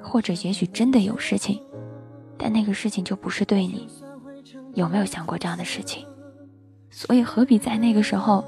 [0.00, 1.60] 或者也许真的有事情，
[2.38, 3.88] 但那个事情就不是对你。
[4.74, 6.06] 有没有想过这样的事情？
[6.90, 8.44] 所以何必在那个时候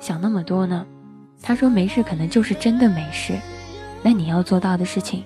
[0.00, 0.86] 想那么多呢？
[1.42, 3.38] 他说没事，可能就是真的没事。
[4.02, 5.24] 那你要做到的事情，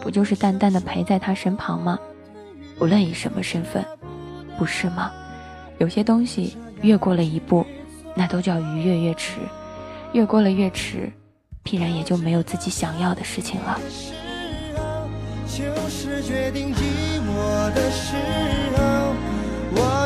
[0.00, 1.98] 不就是淡淡的陪在他身旁吗？
[2.78, 3.84] 无论以什么身份，
[4.58, 5.10] 不是吗？
[5.78, 7.66] 有些东西越过了一步，
[8.14, 9.34] 那都叫逾越越迟，
[10.12, 11.12] 越过了越迟，
[11.62, 13.78] 必然也就没有自己想要的事情了。
[15.46, 16.80] 就是决定寂
[17.20, 18.14] 寞的时
[18.76, 19.14] 候，
[19.74, 20.05] 我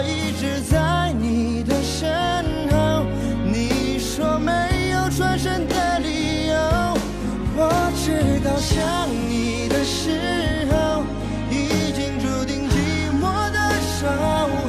[8.70, 11.02] 想你的时候，
[11.50, 12.76] 已经注定寂
[13.20, 13.58] 寞的
[13.98, 14.06] 守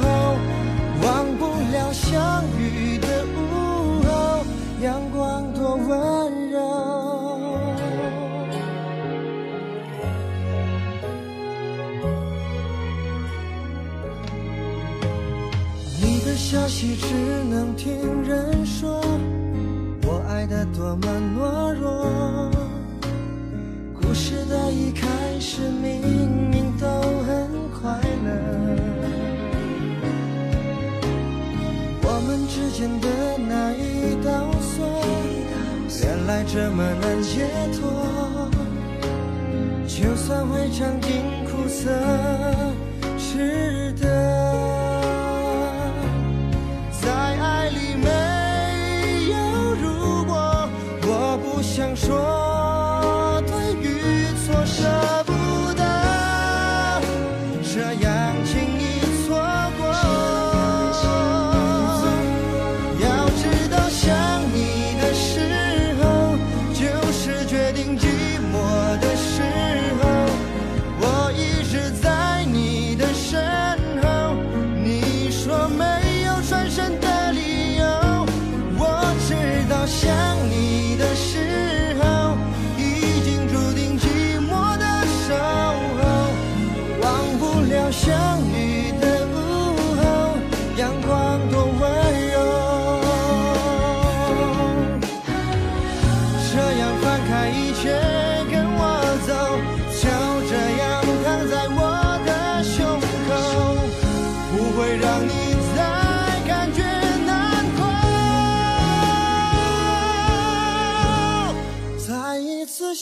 [0.02, 0.04] 候，
[1.02, 1.06] 忘
[1.38, 4.44] 不了相遇的午后，
[4.82, 6.58] 阳光多温柔。
[16.00, 17.06] 你的消息只
[17.48, 17.92] 能听
[18.24, 19.00] 人说，
[20.04, 21.06] 我爱的多么
[21.38, 22.51] 懦弱。
[25.70, 28.28] 明明都很快乐，
[32.02, 33.06] 我们之间的
[33.38, 34.84] 那一道锁，
[36.02, 37.80] 原来这么难解脱。
[39.86, 41.10] 就算会尝尽
[41.44, 41.90] 苦涩，
[43.16, 44.41] 值得。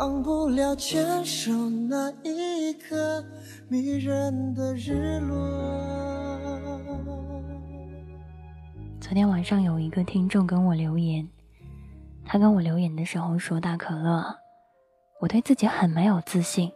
[0.00, 3.22] 忘不了牵手那一刻
[3.68, 5.36] 迷人的日落。
[8.98, 11.28] 昨天晚上有一个听众跟我留言，
[12.24, 14.24] 他跟我留言的时候说：“大可乐，
[15.18, 16.72] 我对自己很没有自信，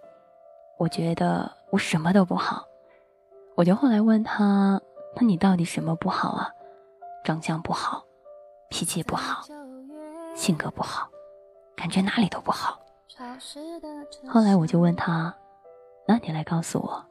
[0.79, 2.67] 我觉得我什么都不好。”
[3.57, 4.79] 我就后来问他
[5.17, 6.51] ：“那你到底什么不好啊？
[7.25, 8.05] 长相不好，
[8.69, 9.47] 脾气不好，
[10.35, 11.09] 性格不好，
[11.75, 12.79] 感觉哪里都不好。”
[14.29, 15.33] 后来我就问他
[16.07, 17.05] ：“那你来告诉我，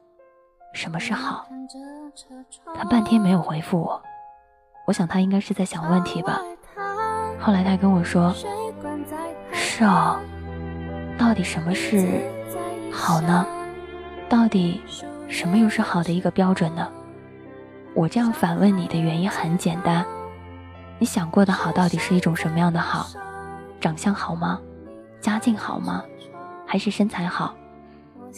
[0.74, 1.46] 什么是好？”
[2.74, 4.02] 他半天没有回复我，
[4.86, 6.40] 我想他应该是在想问题吧。
[7.40, 8.34] 后来他跟我说
[9.50, 10.20] ：“是哦，
[11.18, 12.20] 到底什么是
[12.92, 13.46] 好呢？
[14.28, 14.82] 到底
[15.28, 16.86] 什么又是好的一个标准呢？”
[17.94, 20.04] 我这样反问你的原因很简单：
[20.98, 23.06] 你想过的好到底是一种什么样的好？
[23.80, 24.60] 长相好吗？
[25.24, 26.04] 家境好吗？
[26.66, 27.54] 还是身材好？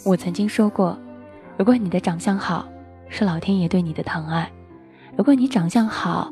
[0.05, 0.97] 我曾经说过，
[1.57, 2.65] 如果你的长相好，
[3.09, 4.45] 是老天爷对你的疼爱；
[5.17, 6.31] 如果你长相好，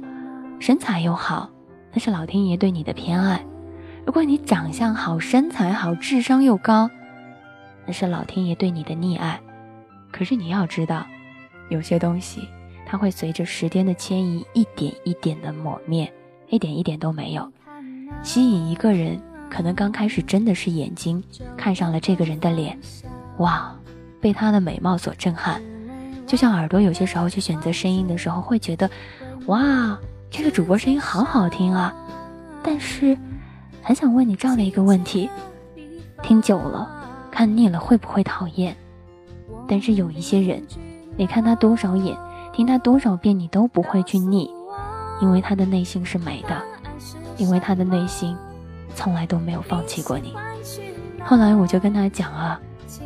[0.61, 1.49] 身材又好，
[1.91, 3.41] 那是老天爷对你的偏爱；
[4.05, 6.89] 如果你长相好，身材好，智商又高，
[7.85, 9.37] 那是老天爷对你的溺爱。
[10.09, 11.05] 可是你要知道，
[11.67, 12.47] 有些东西
[12.85, 16.09] 它会随着时间的迁移，一点一点的抹灭，
[16.47, 17.51] 一点一点都没有。
[18.23, 19.21] 吸引一个人。
[19.49, 21.23] 可能刚开始真的是眼睛
[21.55, 22.77] 看上了这个人的脸，
[23.37, 23.73] 哇，
[24.19, 25.61] 被他的美貌所震撼。
[26.27, 28.89] 就像耳朵有些时候去选择声音的时候，会觉得，
[29.45, 29.97] 哇，
[30.29, 31.93] 这个主播声音好好听啊。
[32.63, 33.17] 但是，
[33.81, 35.29] 很想问你这样的一个问题：
[36.23, 36.89] 听久了，
[37.29, 38.75] 看腻了会不会讨厌？
[39.67, 40.61] 但是有一些人，
[41.15, 42.17] 你看他多少眼，
[42.51, 44.49] 听他多少遍，你都不会去腻，
[45.21, 46.59] 因为他的内心是美的，
[47.37, 48.35] 因为他的内心
[48.95, 50.33] 从来都没有放弃过你。
[51.23, 52.59] 后来我就跟他讲啊，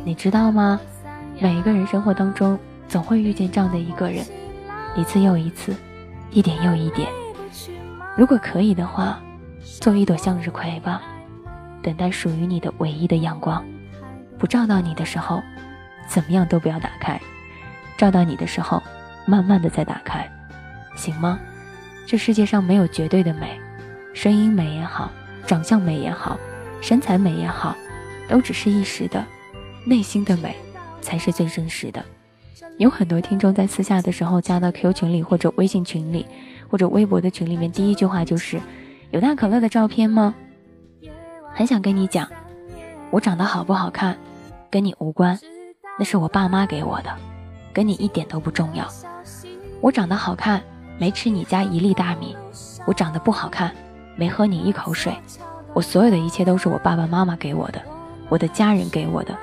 [0.04, 0.80] 你知道吗？
[1.38, 4.24] 每一个人生活当中总会遇见这样的一个人，
[4.94, 5.74] 一次又一次，
[6.30, 7.08] 一点又一点。
[8.16, 9.20] 如果可以的话，
[9.80, 11.00] 做一朵向日葵吧，
[11.82, 13.64] 等待属于你的唯一的阳光。
[14.38, 15.42] 不照到你的时候，
[16.06, 17.18] 怎么样都不要打开；
[17.96, 18.82] 照到你的时候，
[19.26, 20.30] 慢慢的再打开，
[20.94, 21.38] 行吗？
[22.06, 23.58] 这世界上没有绝对的美，
[24.12, 25.10] 声音美也好，
[25.50, 26.38] 长相美也好，
[26.80, 27.74] 身材美也好，
[28.28, 29.26] 都只是一时的，
[29.84, 30.54] 内心的美
[31.00, 32.00] 才是最真实的。
[32.78, 36.24] 有很多听众在私下的时候加到 Q 群里或者微信群里。
[36.68, 38.60] 或者微博的群里面，第一句话就是
[39.10, 40.32] 有大可乐的照片吗？
[41.52, 42.28] 很想跟你讲，
[43.10, 44.16] 我长得好不好看，
[44.70, 45.36] 跟你无关，
[45.98, 47.12] 那是我爸妈给我的，
[47.72, 48.86] 跟你一点都不重要。
[49.80, 50.62] 我长得好看，
[50.96, 52.36] 没吃你家一粒大米；
[52.86, 53.74] 我长得不好看，
[54.20, 55.16] 没喝你一口水。
[55.72, 57.80] 我所有的一切都是我爸爸妈妈给我的，
[58.28, 59.34] 我的家人给我的。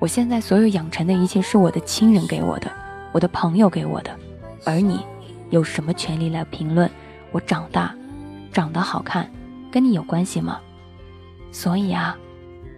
[0.00, 2.68] 我现在所有养成的一切是我的亲人给我的，
[3.12, 4.10] 我的朋友给我的，
[4.64, 5.06] 而你。
[5.50, 6.90] 有什么权利来评论
[7.32, 7.94] 我长大、
[8.52, 9.30] 长得好看，
[9.72, 10.60] 跟你有关系吗？
[11.50, 12.18] 所以啊，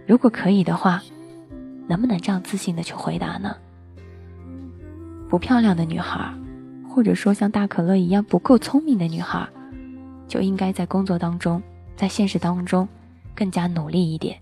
[0.07, 1.01] 如果可以的话，
[1.87, 3.53] 能不能这样自信的去回答呢？
[5.27, 6.33] 不漂亮的女孩，
[6.87, 9.45] 或者说像大可乐一样不够聪明的女孩，
[10.31, 11.61] 就应该在工作当中，
[11.97, 12.87] 在现实当中
[13.35, 14.39] 更加努力一点，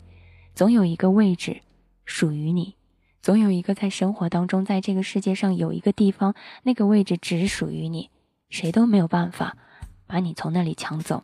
[0.54, 1.62] 总有一个位置
[2.06, 2.76] 属于你。
[3.24, 8.12] 总有一个在生活当中，在这个世界上有一个地方，那个位置只属于你。
[8.52, 9.58] 谁都没有办法
[10.06, 11.24] 把你从那里抢走，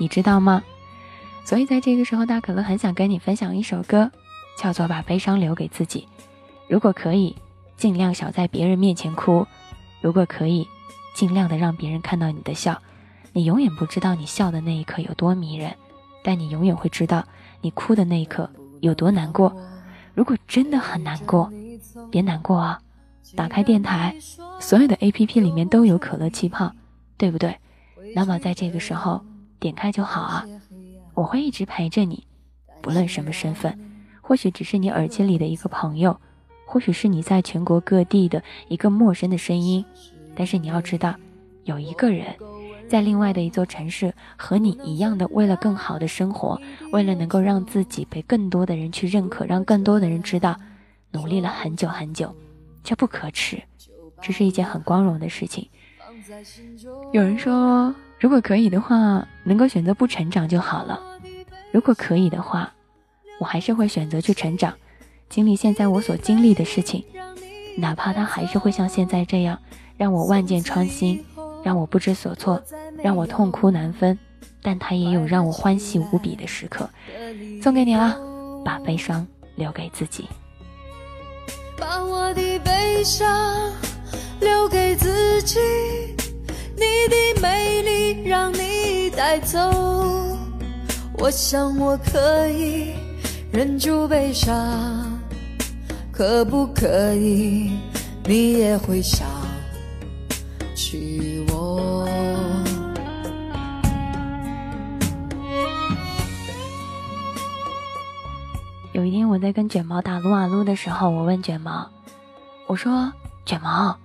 [0.00, 0.64] 你知道吗？
[1.44, 4.10] 所以在这个时候，大可乐很想跟你分享一首歌，
[4.58, 6.08] 叫做《把悲伤留给自己》。
[6.68, 7.36] 如果可以，
[7.76, 9.46] 尽量少在别人面前哭；
[10.00, 10.66] 如果可以，
[11.14, 12.82] 尽量的让别人看到你的笑。
[13.32, 15.74] 你永远不知道你笑的那一刻有多迷人，
[16.22, 17.24] 但你永远会知道
[17.60, 19.56] 你哭的那一刻有多难过。
[20.14, 21.50] 如果真的很难过，
[22.10, 22.78] 别难过啊。
[23.34, 24.14] 打开电台，
[24.60, 26.70] 所有的 A P P 里面都有可乐气泡，
[27.16, 27.56] 对不对？
[28.14, 29.24] 那么在这个时候
[29.58, 30.44] 点开就好啊。
[31.14, 32.26] 我会一直陪着你，
[32.82, 33.78] 不论什么身份，
[34.20, 36.20] 或许只是你耳机里的一个朋友，
[36.66, 39.82] 或许是你在全国各地的一个陌生的声音，
[40.34, 41.14] 但是你要知道，
[41.64, 42.36] 有一个人
[42.92, 46.60] 在另外的一座城市和你一样的，为了更好的生活，
[46.92, 50.54] 为了能够让自己被更多的人去认可，让更多的人知道，
[51.10, 52.36] 努力了很久很久。
[52.84, 53.62] 这不可耻，
[54.20, 55.66] 这是一件很光荣的事情。
[57.12, 61.00] 有人说，如果可以的话，能够选择不成长就好了。
[61.72, 62.74] 如果可以的话，
[63.40, 64.74] 我还是会选择去成长，
[65.30, 67.02] 经历现在我所经历的事情，
[67.78, 69.58] 哪怕它还是会像现在这样，
[69.96, 71.24] 让我万箭穿心，
[71.62, 72.62] 让我不知所措，
[73.02, 74.18] 让我痛哭难分，
[74.62, 76.88] 但它也有让我欢喜无比的时刻。
[77.62, 78.18] 送给你了，
[78.64, 80.28] 把悲伤留给自己。
[81.78, 83.72] 把我的悲伤
[84.40, 85.58] 留给自己，
[86.76, 89.58] 你的美丽让你带走。
[91.18, 92.94] 我想我可以
[93.52, 95.18] 忍住悲伤，
[96.10, 97.72] 可不可以？
[98.24, 99.26] 你也会想
[100.76, 101.41] 起
[108.92, 111.88] 有一天我在跟卷毛打撸啊撸的时候，我问卷毛
[112.68, 113.10] ：“我说
[113.44, 113.96] 卷毛，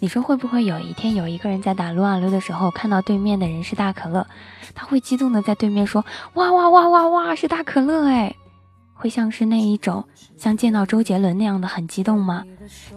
[0.00, 4.26] 你说会不会有一天有一个人在打撸啊撸的时候，看到对面的人是大可乐，
[4.74, 6.04] 他会激动的在对面说
[6.34, 8.34] 哇哇哇哇哇是大可乐哎，
[8.92, 10.04] 会像是那一种
[10.36, 12.44] 像见到周杰伦那样的很激动吗？”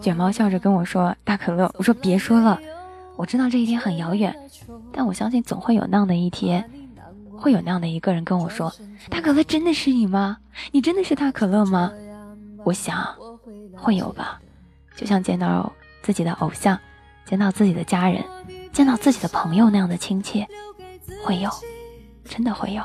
[0.02, 2.60] 卷毛笑着跟我说：“大可乐，我说别说了，
[3.16, 4.34] 我知道这一天很遥远，
[4.92, 6.64] 但我相信总会有那样的一天。”
[7.38, 8.72] 会有那样的一个人跟我说
[9.10, 10.38] ：“大可乐真的是你吗？
[10.72, 11.92] 你真的是大可乐吗？”
[12.64, 13.14] 我想
[13.74, 14.40] 会有吧，
[14.96, 15.70] 就像见到
[16.02, 16.78] 自己的偶像，
[17.26, 18.24] 见到自己的家人，
[18.72, 20.48] 见到自己的朋友那样的亲切，
[21.22, 21.50] 会有，
[22.24, 22.82] 真的会有。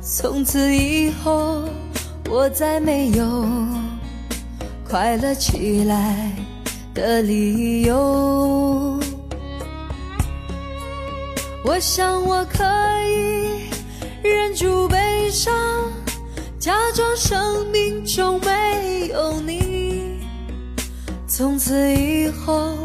[0.00, 1.62] 从此以后，
[2.30, 3.44] 我再没有
[4.90, 6.32] 快乐起来
[6.92, 8.98] 的理由。
[11.64, 12.64] 我想我可
[13.04, 13.68] 以
[14.28, 15.54] 忍住悲伤
[16.58, 20.18] 假装生命中没有你。
[21.28, 22.76] 从此以后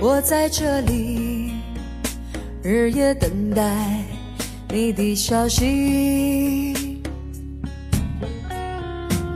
[0.00, 1.52] 我在这里
[2.60, 4.02] 日夜等待
[4.68, 6.74] 你的消息。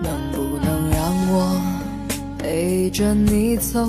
[0.02, 1.69] 能不能让我
[2.50, 3.88] 陪着你走。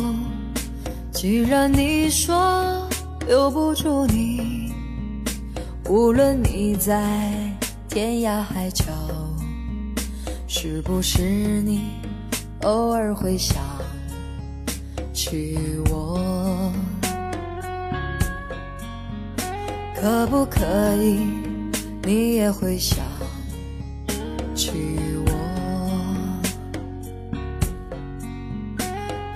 [1.11, 2.87] 既然你说
[3.25, 4.71] 留不住你，
[5.89, 7.19] 无论你在
[7.89, 8.85] 天涯海角，
[10.47, 11.23] 是不是
[11.63, 11.89] 你
[12.61, 13.57] 偶尔会想
[15.11, 15.57] 起
[15.89, 16.71] 我？
[19.99, 20.61] 可不可
[20.97, 21.19] 以，
[22.03, 22.99] 你也会想
[24.53, 24.71] 起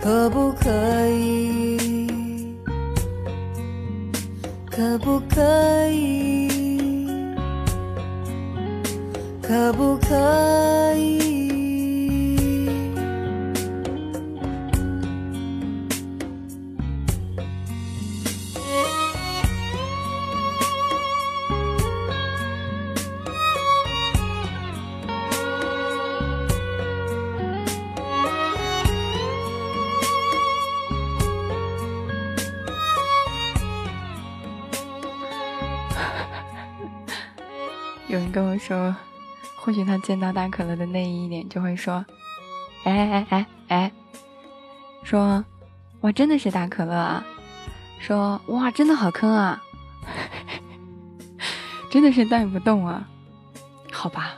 [0.05, 0.69] 可不可
[1.09, 2.55] 以？
[4.69, 5.41] 可不可
[5.89, 6.47] 以？
[9.41, 10.44] 可不可以？
[39.75, 42.03] 许他见到大可乐的那一眼就会说
[42.85, 43.91] ：“哎哎哎哎，
[45.03, 45.43] 说
[46.01, 47.23] 哇真的是大可乐啊，
[47.99, 49.61] 说哇真的好坑啊，
[51.91, 53.07] 真的是带不动啊。”
[53.91, 54.35] 好吧，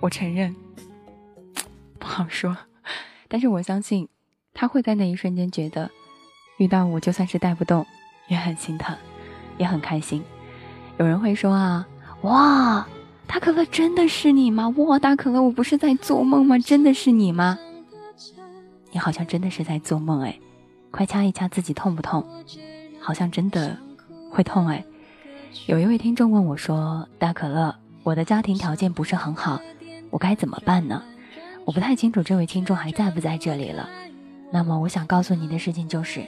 [0.00, 0.54] 我承认
[1.98, 2.56] 不好说，
[3.28, 4.08] 但是我相信
[4.54, 5.90] 他会在那一瞬间觉得，
[6.58, 7.86] 遇到我就算是带不动，
[8.28, 8.96] 也很心疼，
[9.58, 10.22] 也很开心。
[10.98, 11.86] 有人会说啊。
[12.22, 12.86] 哇，
[13.32, 14.68] 大可乐真的是你吗？
[14.76, 16.58] 哇，大可乐，我不是在做梦吗？
[16.58, 17.58] 真的是你吗？
[18.90, 20.38] 你好像真的是在做梦哎，
[20.90, 22.22] 快掐一掐自己痛不痛？
[23.00, 23.74] 好像真的
[24.30, 24.84] 会痛哎。
[25.64, 29.58] 有一位听众问我说：“大可乐，我的家庭条件不是很好，
[30.10, 31.02] 我该怎么办呢？”
[31.64, 33.88] 我不太清楚这位听众还在不在这里了。
[34.50, 36.22] 那么我想告诉你的事情就是，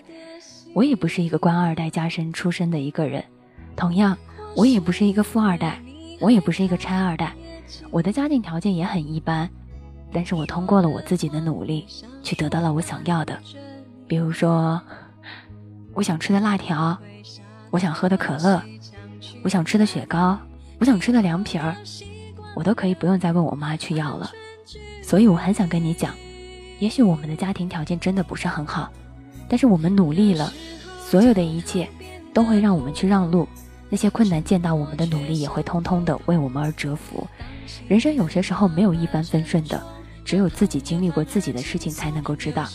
[0.73, 3.23] 我也不是一个官二代家身出身的一个人，
[3.77, 4.17] 同样。
[4.57, 5.83] 我也不是一个富二代，
[6.21, 7.35] 我也不是一个拆二代，
[7.91, 9.49] 我的家庭条件也很一般，
[10.13, 11.87] 但是我通过了我自己的努力，
[12.23, 13.39] 去得到了我想要的，
[14.07, 14.81] 比如说，
[15.93, 16.97] 我想吃的辣条，
[17.71, 18.63] 我想喝的可乐，
[19.43, 20.39] 我想吃的雪糕，
[20.79, 21.77] 我想吃的凉皮儿，
[22.55, 24.31] 我都可以不用再问我妈去要了。
[25.03, 26.15] 所以我很想跟你讲，
[26.79, 28.91] 也许我们的家庭条件真的不是很好，
[29.49, 30.53] 但是我们努力了，
[30.99, 31.89] 所有的一切
[32.33, 33.47] 都会让我们去让路。
[33.95, 37.25] 那些困难见到我们的努力，也会通通的为我们而折服。
[37.87, 39.81] 人生有些时候没有一帆风顺的，
[40.25, 42.67] 只有自己经历过自己的事情，才能够知道。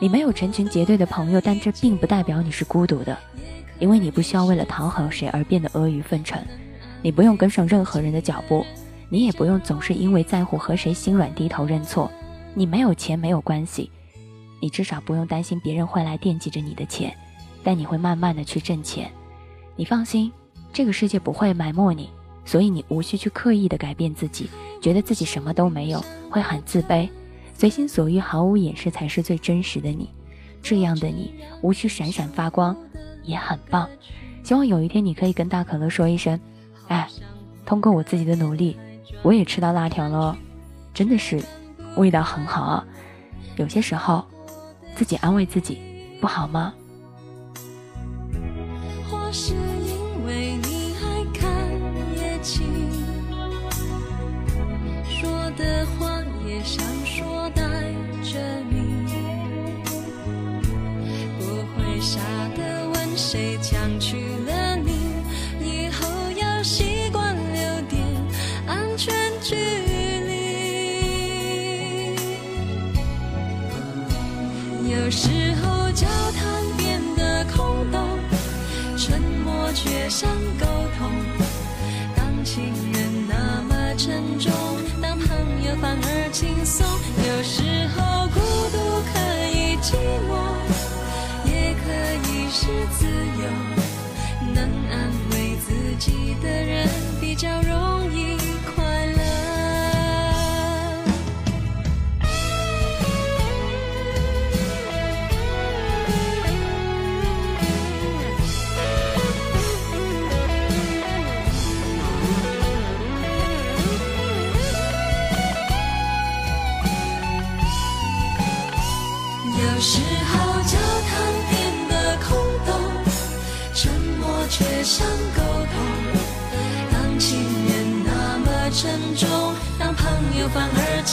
[0.00, 3.14] 你没有成群结队的朋友，但这并不代表你是孤独的，
[3.78, 6.42] 因为你不需要为了讨好谁而变得阿谀奉承，
[7.02, 8.64] 你不用跟上任何人的脚步，
[9.10, 12.10] 你也不用总是因为在乎和谁心软低头认错。
[12.54, 13.90] 你没有钱没有关系，
[14.62, 17.14] 你至少不用担心别人会来惦记着你的钱，
[17.62, 19.12] 但你会慢慢的去挣钱，
[19.76, 20.32] 你放心。
[20.74, 22.10] 这个世界不会埋没你，
[22.44, 24.50] 所以你无需去刻意的改变自己，
[24.82, 27.08] 觉得自己什么都没有，会很自卑。
[27.56, 30.10] 随心所欲，毫无掩饰，才是最真实的你。
[30.60, 32.76] 这样的你，无需闪闪发光，
[33.22, 33.88] 也很棒。
[34.42, 36.38] 希望有一天你可以跟大可乐说一声
[36.88, 37.08] ：“哎，
[37.64, 38.76] 通过我自己的努力，
[39.22, 40.36] 我也吃到辣条了，
[40.92, 41.40] 真的是
[41.96, 42.84] 味道很好啊。”
[43.56, 44.24] 有些时候，
[44.96, 45.78] 自己安慰自己，
[46.20, 46.74] 不好吗？
[56.64, 57.62] 想说带
[58.22, 58.40] 着
[58.70, 59.04] 你。
[61.38, 61.44] 不
[61.76, 62.18] 会傻
[62.56, 64.92] 的问谁抢去了你，
[65.60, 66.08] 以后
[66.40, 68.02] 要习惯留点
[68.66, 70.32] 安全距离。
[74.90, 75.53] 有时。
[86.34, 87.13] 轻松。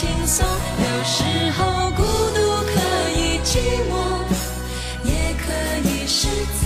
[0.02, 1.22] 轻松，有时
[1.52, 2.74] 候孤独可
[3.12, 3.94] 以寂寞，
[5.06, 5.54] 也可
[5.88, 6.66] 以是自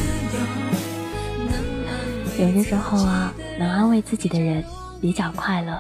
[2.38, 2.46] 由。
[2.46, 4.64] 有些时候啊，能安慰自己的人
[5.02, 5.78] 比较快乐，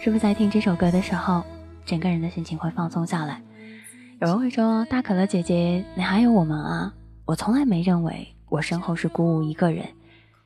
[0.00, 1.44] 是不是在听这首歌的时候，
[1.86, 3.40] 整个人的心情会放松下来？
[4.20, 6.92] 有人会说：“大可乐姐姐，你还有我们啊！”
[7.24, 9.86] 我从来没认为我身后是孤无一个人，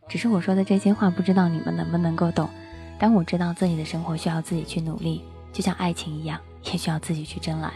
[0.09, 2.51] 只是我说的这些话，不知道你们能不能够懂。
[2.99, 5.25] 但我知道自己的生活需要自己去努力，
[5.55, 7.73] 就像爱情一样，也需要自己去争来。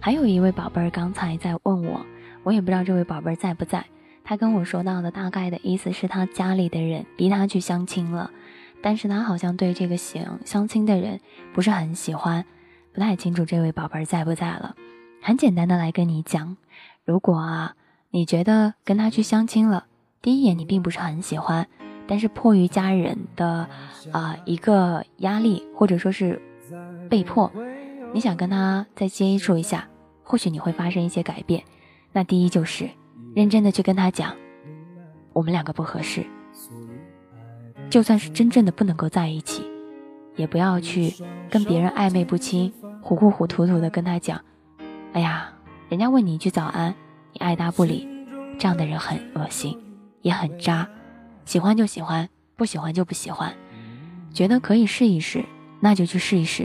[0.00, 2.04] 还有一位宝贝儿刚才在问我，
[2.42, 3.84] 我也不知道这位宝贝儿在不在。
[4.24, 8.30] 他跟我说到的大概的意思是他家里的人逼他去相亲了。
[8.82, 11.20] 但是他好像对这个相相亲的人
[11.54, 12.44] 不是很喜欢，
[12.92, 14.74] 不太清楚这位宝贝儿在不在了。
[15.22, 16.56] 很简单的来跟你讲，
[17.04, 17.76] 如果啊
[18.10, 19.86] 你觉得跟他去相亲了，
[20.20, 21.66] 第一眼你并不是很喜欢，
[22.06, 23.66] 但是迫于家人的
[24.12, 26.40] 啊一个压力或者说是
[27.08, 27.50] 被迫，
[28.12, 29.88] 你想跟他再接触一下，
[30.22, 31.62] 或许你会发生一些改变。
[32.12, 32.88] 那第一就是
[33.34, 34.34] 认真的去跟他讲，
[35.32, 36.24] 我们两个不合适。
[37.90, 39.64] 就算是真正的不能够在一起，
[40.36, 41.14] 也不要去
[41.50, 44.40] 跟别人暧昧不清、糊糊糊涂涂的跟他讲
[45.12, 45.52] ：“哎呀，
[45.88, 46.94] 人家问你一句早安，
[47.32, 48.08] 你爱答不理。”
[48.58, 49.76] 这样的人很恶心，
[50.22, 50.88] 也很渣。
[51.44, 53.52] 喜欢就喜欢，不喜欢就不喜欢。
[54.32, 55.44] 觉得可以试一试，
[55.80, 56.64] 那就去试一试；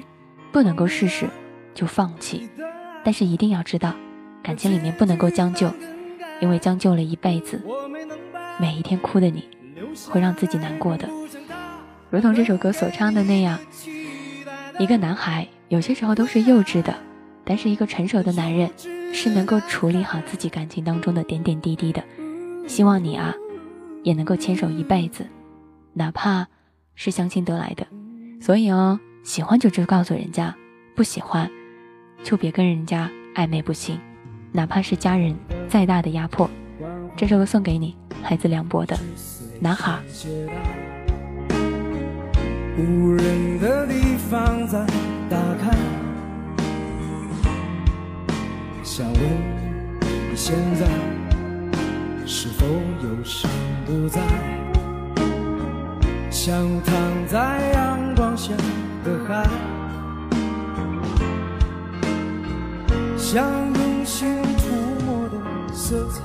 [0.52, 1.30] 不能够试试，
[1.74, 2.50] 就放弃。
[3.04, 3.94] 但是一定要知道，
[4.44, 5.72] 感情里面不能够将就，
[6.42, 7.62] 因为将就了一辈子，
[8.60, 9.48] 每一天哭的你。
[10.10, 11.10] 会让自己难过的，
[12.10, 13.58] 如同这首歌所唱的那样，
[14.78, 16.94] 一个男孩有些时候都是幼稚的，
[17.44, 18.70] 但是一个成熟的男人
[19.14, 22.04] 是能够处理好自己感情当中的点点滴滴的。
[22.68, 23.34] 希望你啊，
[24.04, 25.26] 也能够牵手一辈子，
[25.94, 26.48] 哪怕
[26.94, 27.88] 是相亲得来的。
[28.40, 30.56] 所以哦，喜欢就直告诉人家，
[30.96, 31.48] 不喜欢
[32.24, 34.00] 就别跟人家暧昧不清，
[34.52, 35.36] 哪怕是家人
[35.68, 36.50] 再大的压迫。
[37.16, 38.98] 这首歌送给你，来自梁博的。
[39.62, 40.00] 男孩。
[42.76, 44.84] 无人的地方再
[45.30, 45.78] 打开，
[48.84, 49.22] 想问
[50.32, 50.88] 你现在
[52.26, 52.66] 是否
[53.04, 53.48] 有心
[53.86, 54.20] 不在？
[56.32, 56.96] 像躺
[57.28, 58.09] 在阳
[58.40, 58.54] 光下
[59.04, 59.44] 的海，
[63.18, 63.44] 像
[63.76, 64.64] 用心涂
[65.06, 65.36] 抹的
[65.74, 66.22] 色彩。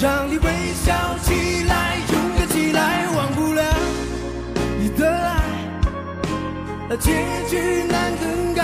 [0.00, 0.44] 让你微
[0.74, 0.92] 笑
[1.22, 3.62] 起来，勇敢起来，忘不了
[4.78, 7.10] 你的爱，结
[7.48, 8.62] 局难更改。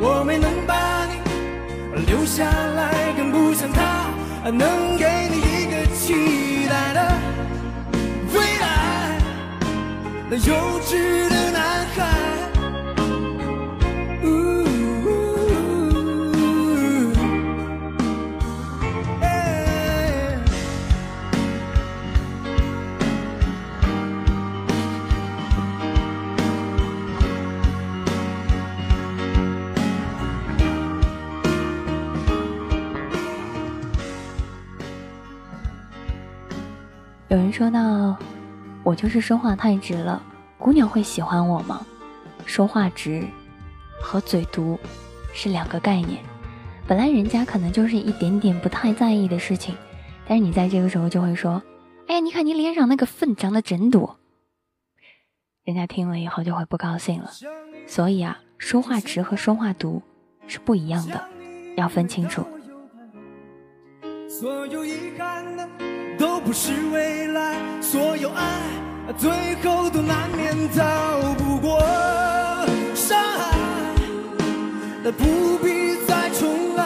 [0.00, 4.06] 我没能把你留下来，更不像他
[4.50, 6.59] 能给你一个期
[10.32, 12.30] 那幼稚的男孩。
[37.30, 38.16] 有人说到，
[38.82, 40.22] 我就是说话太直了，
[40.58, 41.86] 姑娘会喜欢我吗？
[42.46, 43.24] 说话直
[44.00, 44.78] 和嘴毒
[45.32, 46.22] 是两个概念。
[46.88, 49.76] 本来人家可能就是一点点不太在意的事情，
[50.26, 51.62] 但是你在这个时候就会说
[52.08, 54.18] ：“哎呀，你看你脸上那个粉长得真多。”
[55.62, 57.30] 人家听了以后就会不高兴了。
[57.86, 60.02] 所以啊，说话直和说话毒
[60.48, 61.22] 是不一样的，
[61.76, 62.44] 要分清楚。
[64.28, 65.68] 所有遗憾的。
[66.18, 67.56] 都不是未来，
[67.90, 68.44] 所有爱
[69.18, 69.28] 最
[69.64, 71.80] 后都难免逃不过
[72.94, 76.84] 伤害，不必再重来。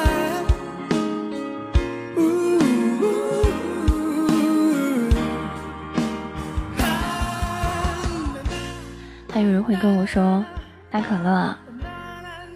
[9.30, 10.42] 还有人会跟我说
[10.90, 11.54] ：“大可乐，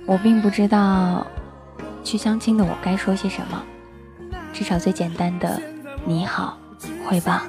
[0.06, 1.26] 我并不知道
[2.02, 3.62] 去相亲的我该说些什么，
[4.54, 5.60] 至少最简单的
[6.06, 6.56] 你好。”
[7.06, 7.42] 会吧。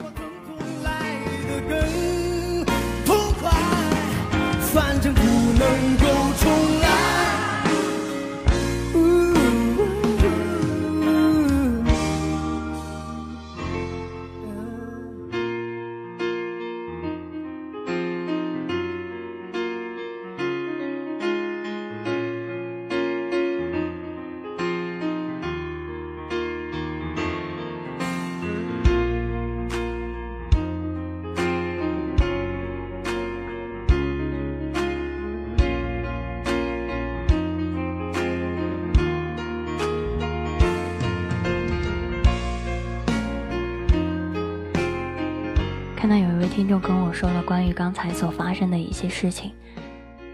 [47.49, 49.51] 关于刚才所发生的一些事情。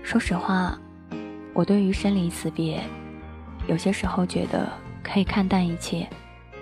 [0.03, 0.77] 说实话，
[1.53, 2.83] 我对于生离死别，
[3.69, 4.67] 有些时候觉得
[5.01, 6.05] 可以看淡一切，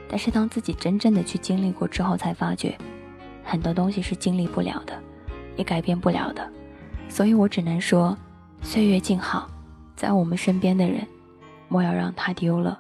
[0.08, 2.78] 但是当自己真正的去经历过之后，才发觉
[3.43, 4.93] 很多东西是经历不了的，
[5.56, 6.47] 也改变不了的。
[7.10, 8.16] 所以我只能说，
[8.62, 9.49] 岁月静好，
[9.95, 11.04] 在我们身边的人，
[11.68, 12.78] 莫要让他丢了；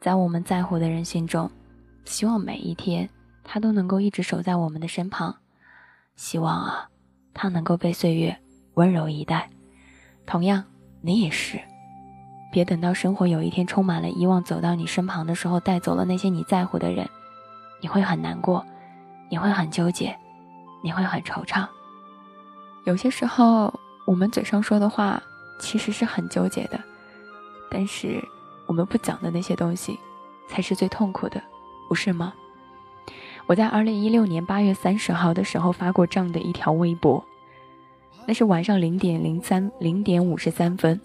[0.00, 1.48] 在我们在乎的人心中，
[2.04, 3.08] 希望每一天
[3.44, 5.36] 他都能够一直守在我们的身旁。
[6.18, 6.88] 希望啊，
[7.32, 8.36] 他能够被岁月
[8.74, 9.48] 温柔以待。
[10.26, 10.64] 同样，
[11.00, 11.60] 你也是，
[12.50, 17.08] 别等到生活有一天充满了遗忘走到你身旁的时候，带走了那些你在乎的人，
[17.80, 18.66] 你会很难过，
[19.30, 20.18] 你会很纠结，
[20.82, 21.64] 你会很惆怅。
[22.84, 23.72] 有些时候，
[24.04, 25.22] 我们嘴上说的话
[25.60, 26.80] 其实是很纠结的，
[27.70, 28.20] 但是
[28.66, 29.96] 我们不讲的那些东西，
[30.48, 31.40] 才是最痛苦的，
[31.88, 32.34] 不是吗？
[33.48, 37.24] 我在二零一六年八月三十号的时候发过这样的一条微博，
[38.26, 41.00] 那是晚上零点零三零点五十三分，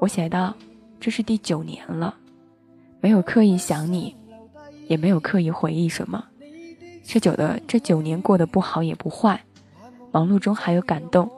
[0.00, 0.54] 我写道
[0.98, 2.14] ：“这是第九年了，
[3.02, 4.16] 没有刻意想你，
[4.88, 6.24] 也没有刻意回忆什么。
[7.04, 9.44] 这久的这九年过得不好也不坏，
[10.10, 11.30] 忙碌中还有感动，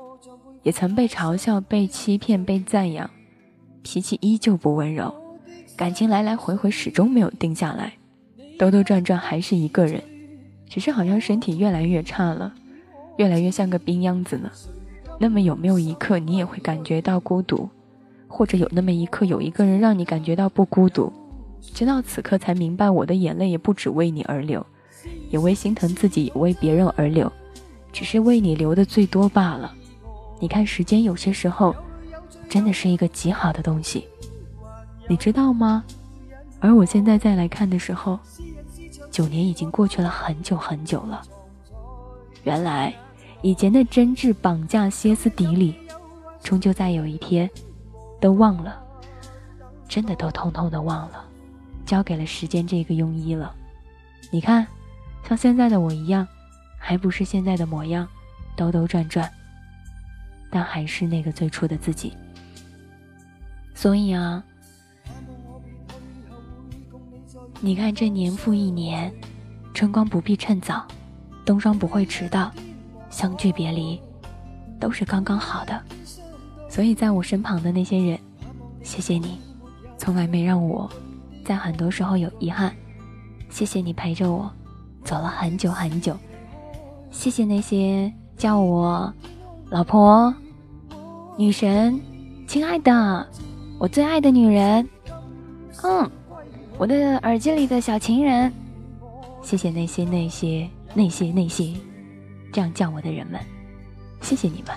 [0.63, 3.11] 也曾被嘲笑、被欺骗、被赞扬，
[3.83, 5.13] 脾气依旧不温柔，
[5.77, 7.95] 感情来来回回始终没有定下来，
[8.57, 10.01] 兜兜转转还是一个人。”
[10.69, 12.53] 只是好像身体越来越差了，
[13.17, 14.51] 越来越像个冰秧子呢。
[15.19, 17.69] 那么有没有一刻你也会感觉到孤独，
[18.29, 21.13] 或者有那么一刻有一个人让你感觉到不孤独？
[21.61, 24.65] 直到此刻才明白，我的眼泪也不止为你而流，
[25.31, 27.33] 也为心疼自己，也为别人而流，
[27.93, 29.75] 只是为你流的最多罢了。
[30.39, 31.75] 你看，时间有些时候
[32.49, 34.07] 真的是一个极好的东西，
[35.09, 35.83] 你知道吗？
[36.61, 38.19] 而我现在再来看的时候。
[39.11, 41.23] 九年已经过去了很久很久了。
[42.45, 42.95] 原来，
[43.43, 45.75] 以前的真挚、绑架、歇斯底里，
[46.43, 47.51] 终究在有一天，
[48.21, 48.81] 都忘了，
[49.89, 51.25] 真的都通通的忘了，
[51.85, 53.55] 交给了时间这个庸医了。
[54.31, 54.67] 你看，
[55.29, 56.27] 像现在的我一样，
[56.79, 58.07] 还不是现在的模样，
[58.57, 59.31] 兜兜转转，
[60.51, 62.13] 但还是那个最初的自己。
[63.75, 64.43] 所以啊。
[67.61, 69.13] 你看，这年复一年，
[69.75, 70.87] 春光不必趁早，
[71.45, 72.53] 冬霜不会迟到，
[73.11, 74.01] 相聚别离，
[74.79, 75.83] 都是刚刚好的。
[76.71, 78.19] 所以，在我身旁的那些人，
[78.83, 79.41] 谢谢你，
[79.97, 80.89] 从来没让我
[81.45, 82.73] 在很多时候有遗憾。
[83.51, 84.49] 谢谢你陪着我
[85.03, 86.17] 走了很久很久。
[87.11, 89.13] 谢谢那些叫我
[89.69, 90.33] 老婆、
[91.37, 92.01] 女神、
[92.47, 93.27] 亲爱的、
[93.81, 94.89] 我最爱的女人。
[95.83, 96.09] 嗯。
[96.79, 98.53] 我的耳机里的小情人，
[99.43, 101.75] 谢谢那些那些那些那些
[102.53, 103.41] 这样叫我的人们，
[104.21, 104.73] 谢谢你们，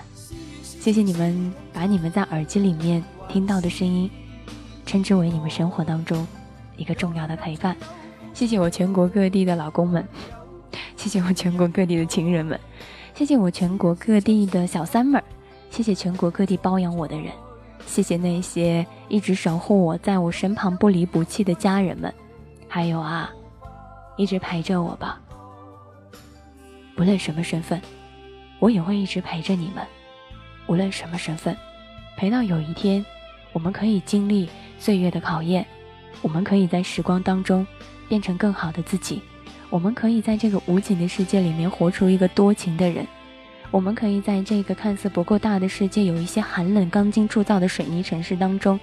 [0.64, 4.10] 谢谢你们把你们在耳机里面听到的声音，
[4.84, 6.26] 称之为你们生活当中
[6.76, 7.78] 一个重要的陪伴。
[8.34, 10.04] 谢谢我全国各地的老公们，
[10.98, 12.60] 谢谢我全国各地的情人们，
[13.14, 15.24] 谢谢我全国各地的小三们，
[15.70, 17.32] 谢谢全国各地包养我的人。
[17.86, 22.14] 谢谢那些一直守护我在我身旁不离不弃的家人们，
[22.68, 23.30] 还有啊，
[24.16, 25.20] 一直陪着我吧。
[26.98, 27.82] 无论什么身份，
[28.60, 29.86] 我也会一直陪着你们。
[30.68, 31.58] 无论什么身份，
[32.16, 33.06] 陪到有一天，
[33.52, 35.66] 我们可以经历岁月的考验，
[36.22, 37.66] 我们可以在时光当中
[38.08, 39.22] 变成更好的自己，
[39.70, 43.06] 我们可以在这个无情的世界里面活出一个多情的人。
[43.72, 48.78] 我们可以在这个看似不够大的世界，有一些寒冷钢筋铸造的水泥城市当中，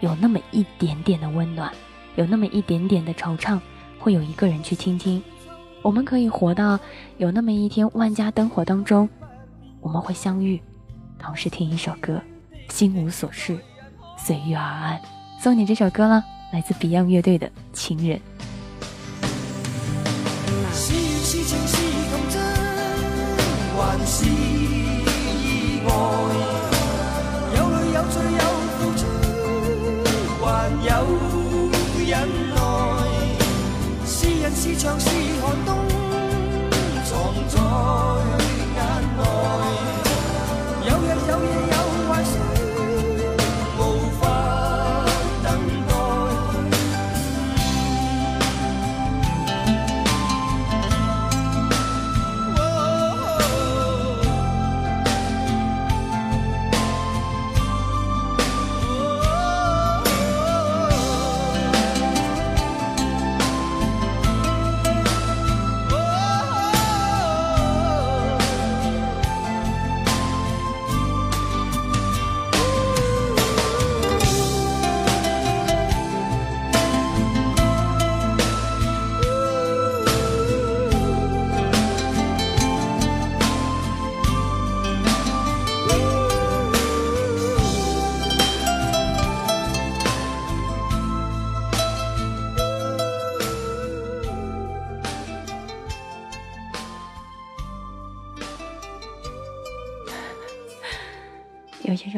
[0.00, 1.72] 有那么一点点的温暖，
[2.14, 3.58] 有那么一点点的惆怅，
[3.98, 5.22] 会有一个人去倾听。
[5.80, 6.78] 我们可以活到
[7.16, 9.08] 有那么一天，万家灯火当中，
[9.80, 10.60] 我们会相遇，
[11.18, 11.70] 同时听。
[11.70, 12.20] 一首歌，
[12.68, 13.58] 心无所事，
[14.18, 15.00] 随遇而安。
[15.40, 16.22] 送你这首歌了，
[16.52, 18.20] 来自 Beyond 乐队的《情人》。
[24.08, 24.47] 是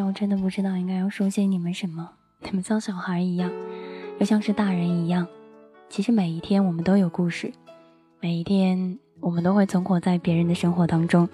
[0.03, 2.11] 我真的不知道应该要说些你们什么。
[2.43, 3.51] 你们像小孩一样，
[4.19, 5.27] 又像是大人一样。
[5.89, 7.53] 其实每一天我们都有故事，
[8.21, 11.29] 每一天我们都会存活在别人的生活当中。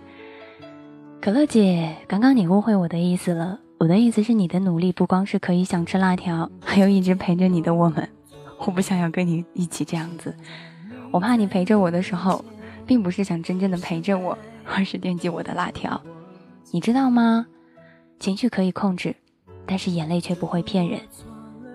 [1.21, 3.61] 可乐姐，刚刚你误会我的意思了。
[3.79, 8.09] 我的意思是，你的努力不光是可以想吃辣条，还有一直陪着你的我们。
[8.59, 10.35] 我不想要跟你一起这样子，
[11.11, 12.43] 我怕你陪着我的时候，
[12.87, 16.01] 并不是想真正的陪着我，而是惦记我的辣条。
[16.71, 17.47] 你知道吗？
[18.19, 19.15] 情绪可以控制，
[19.67, 21.01] 但是眼泪却不会骗人。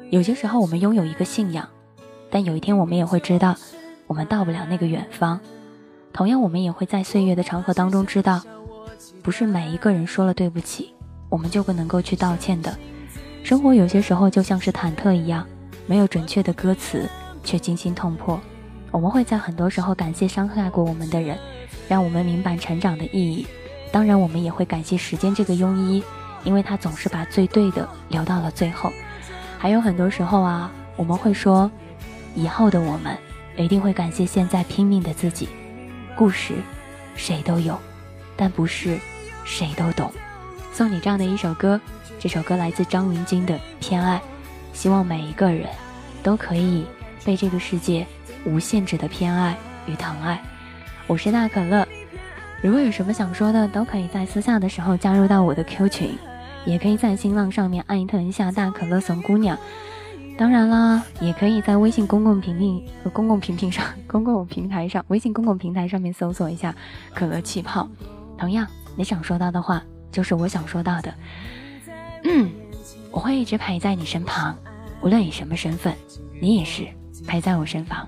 [0.09, 1.67] 有些时候，我们拥有一个信仰，
[2.29, 3.55] 但有一天我们也会知道，
[4.07, 5.39] 我们到不了那个远方。
[6.11, 8.41] 同样，我们也会在岁月的长河当中知道，
[9.21, 10.93] 不是每一个人说了对不起。
[11.29, 12.75] 我们就不能够去道歉的。
[13.43, 15.47] 生活有些时候就像是忐忑一样，
[15.87, 17.09] 没有准确的歌词，
[17.43, 18.37] 却惊心痛魄。
[18.91, 21.37] 我们会在很多时候感谢伤害过我们的人，
[21.87, 23.47] 让我们明白成长的意义。
[23.93, 26.03] 当然，我们也会感谢时间这个庸医，
[26.43, 28.91] 因为他总是把最对的留到了最后。
[29.57, 31.69] 还有很多时候啊，我们会说，
[32.35, 33.15] 以后的我们
[33.55, 35.49] 一定会感谢现在拼命的自己。
[36.15, 36.55] 故事，
[37.15, 37.79] 谁都有，
[38.35, 38.97] 但不是
[39.43, 40.11] 谁都懂。
[40.73, 41.79] 送你这样的一首歌，
[42.19, 44.17] 这首歌来自张芸京的《偏爱》，
[44.73, 45.67] 希望每一个人
[46.23, 46.85] 都可以
[47.23, 48.07] 被这个世界
[48.45, 50.41] 无限制的偏爱与疼爱。
[51.07, 51.87] 我是大可乐，
[52.61, 56.17] 如果有什么想说的，都可以在私下的时候加入到我的 Q 群，
[56.65, 59.57] 也可以在新浪上面艾特一下大可乐怂姑娘。
[60.37, 66.75] 当然啦，也可以在微信公共平平和公共平平上、 公共平台上、微信公共平台上面搜索一下
[67.13, 67.87] “可乐气泡”。
[68.37, 69.83] 同样，你想说到的话。
[70.11, 71.13] 就是我想说到的，
[72.25, 72.51] 嗯，
[73.11, 74.53] 我会一直陪在你身旁，
[75.01, 75.95] 无论以什么身份，
[76.41, 76.85] 你也是
[77.25, 78.05] 陪在我身旁，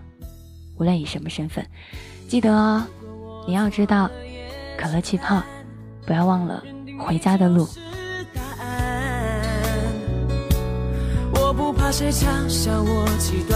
[0.77, 1.65] 无论以什么身份，
[2.27, 2.85] 记得哦，
[3.47, 4.11] 你要知道，
[4.77, 5.41] 可乐气泡，
[6.05, 6.61] 不要忘了
[6.99, 7.65] 回家的路。
[11.95, 13.55] 谁嘲笑我极端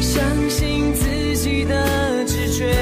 [0.00, 2.72] 相信自己的直觉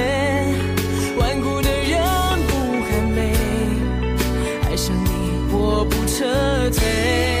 [1.17, 1.99] 顽固的人
[2.47, 2.53] 不
[2.85, 3.33] 喊累
[4.69, 5.09] 爱上你
[5.51, 6.23] 我不撤
[6.69, 7.36] 退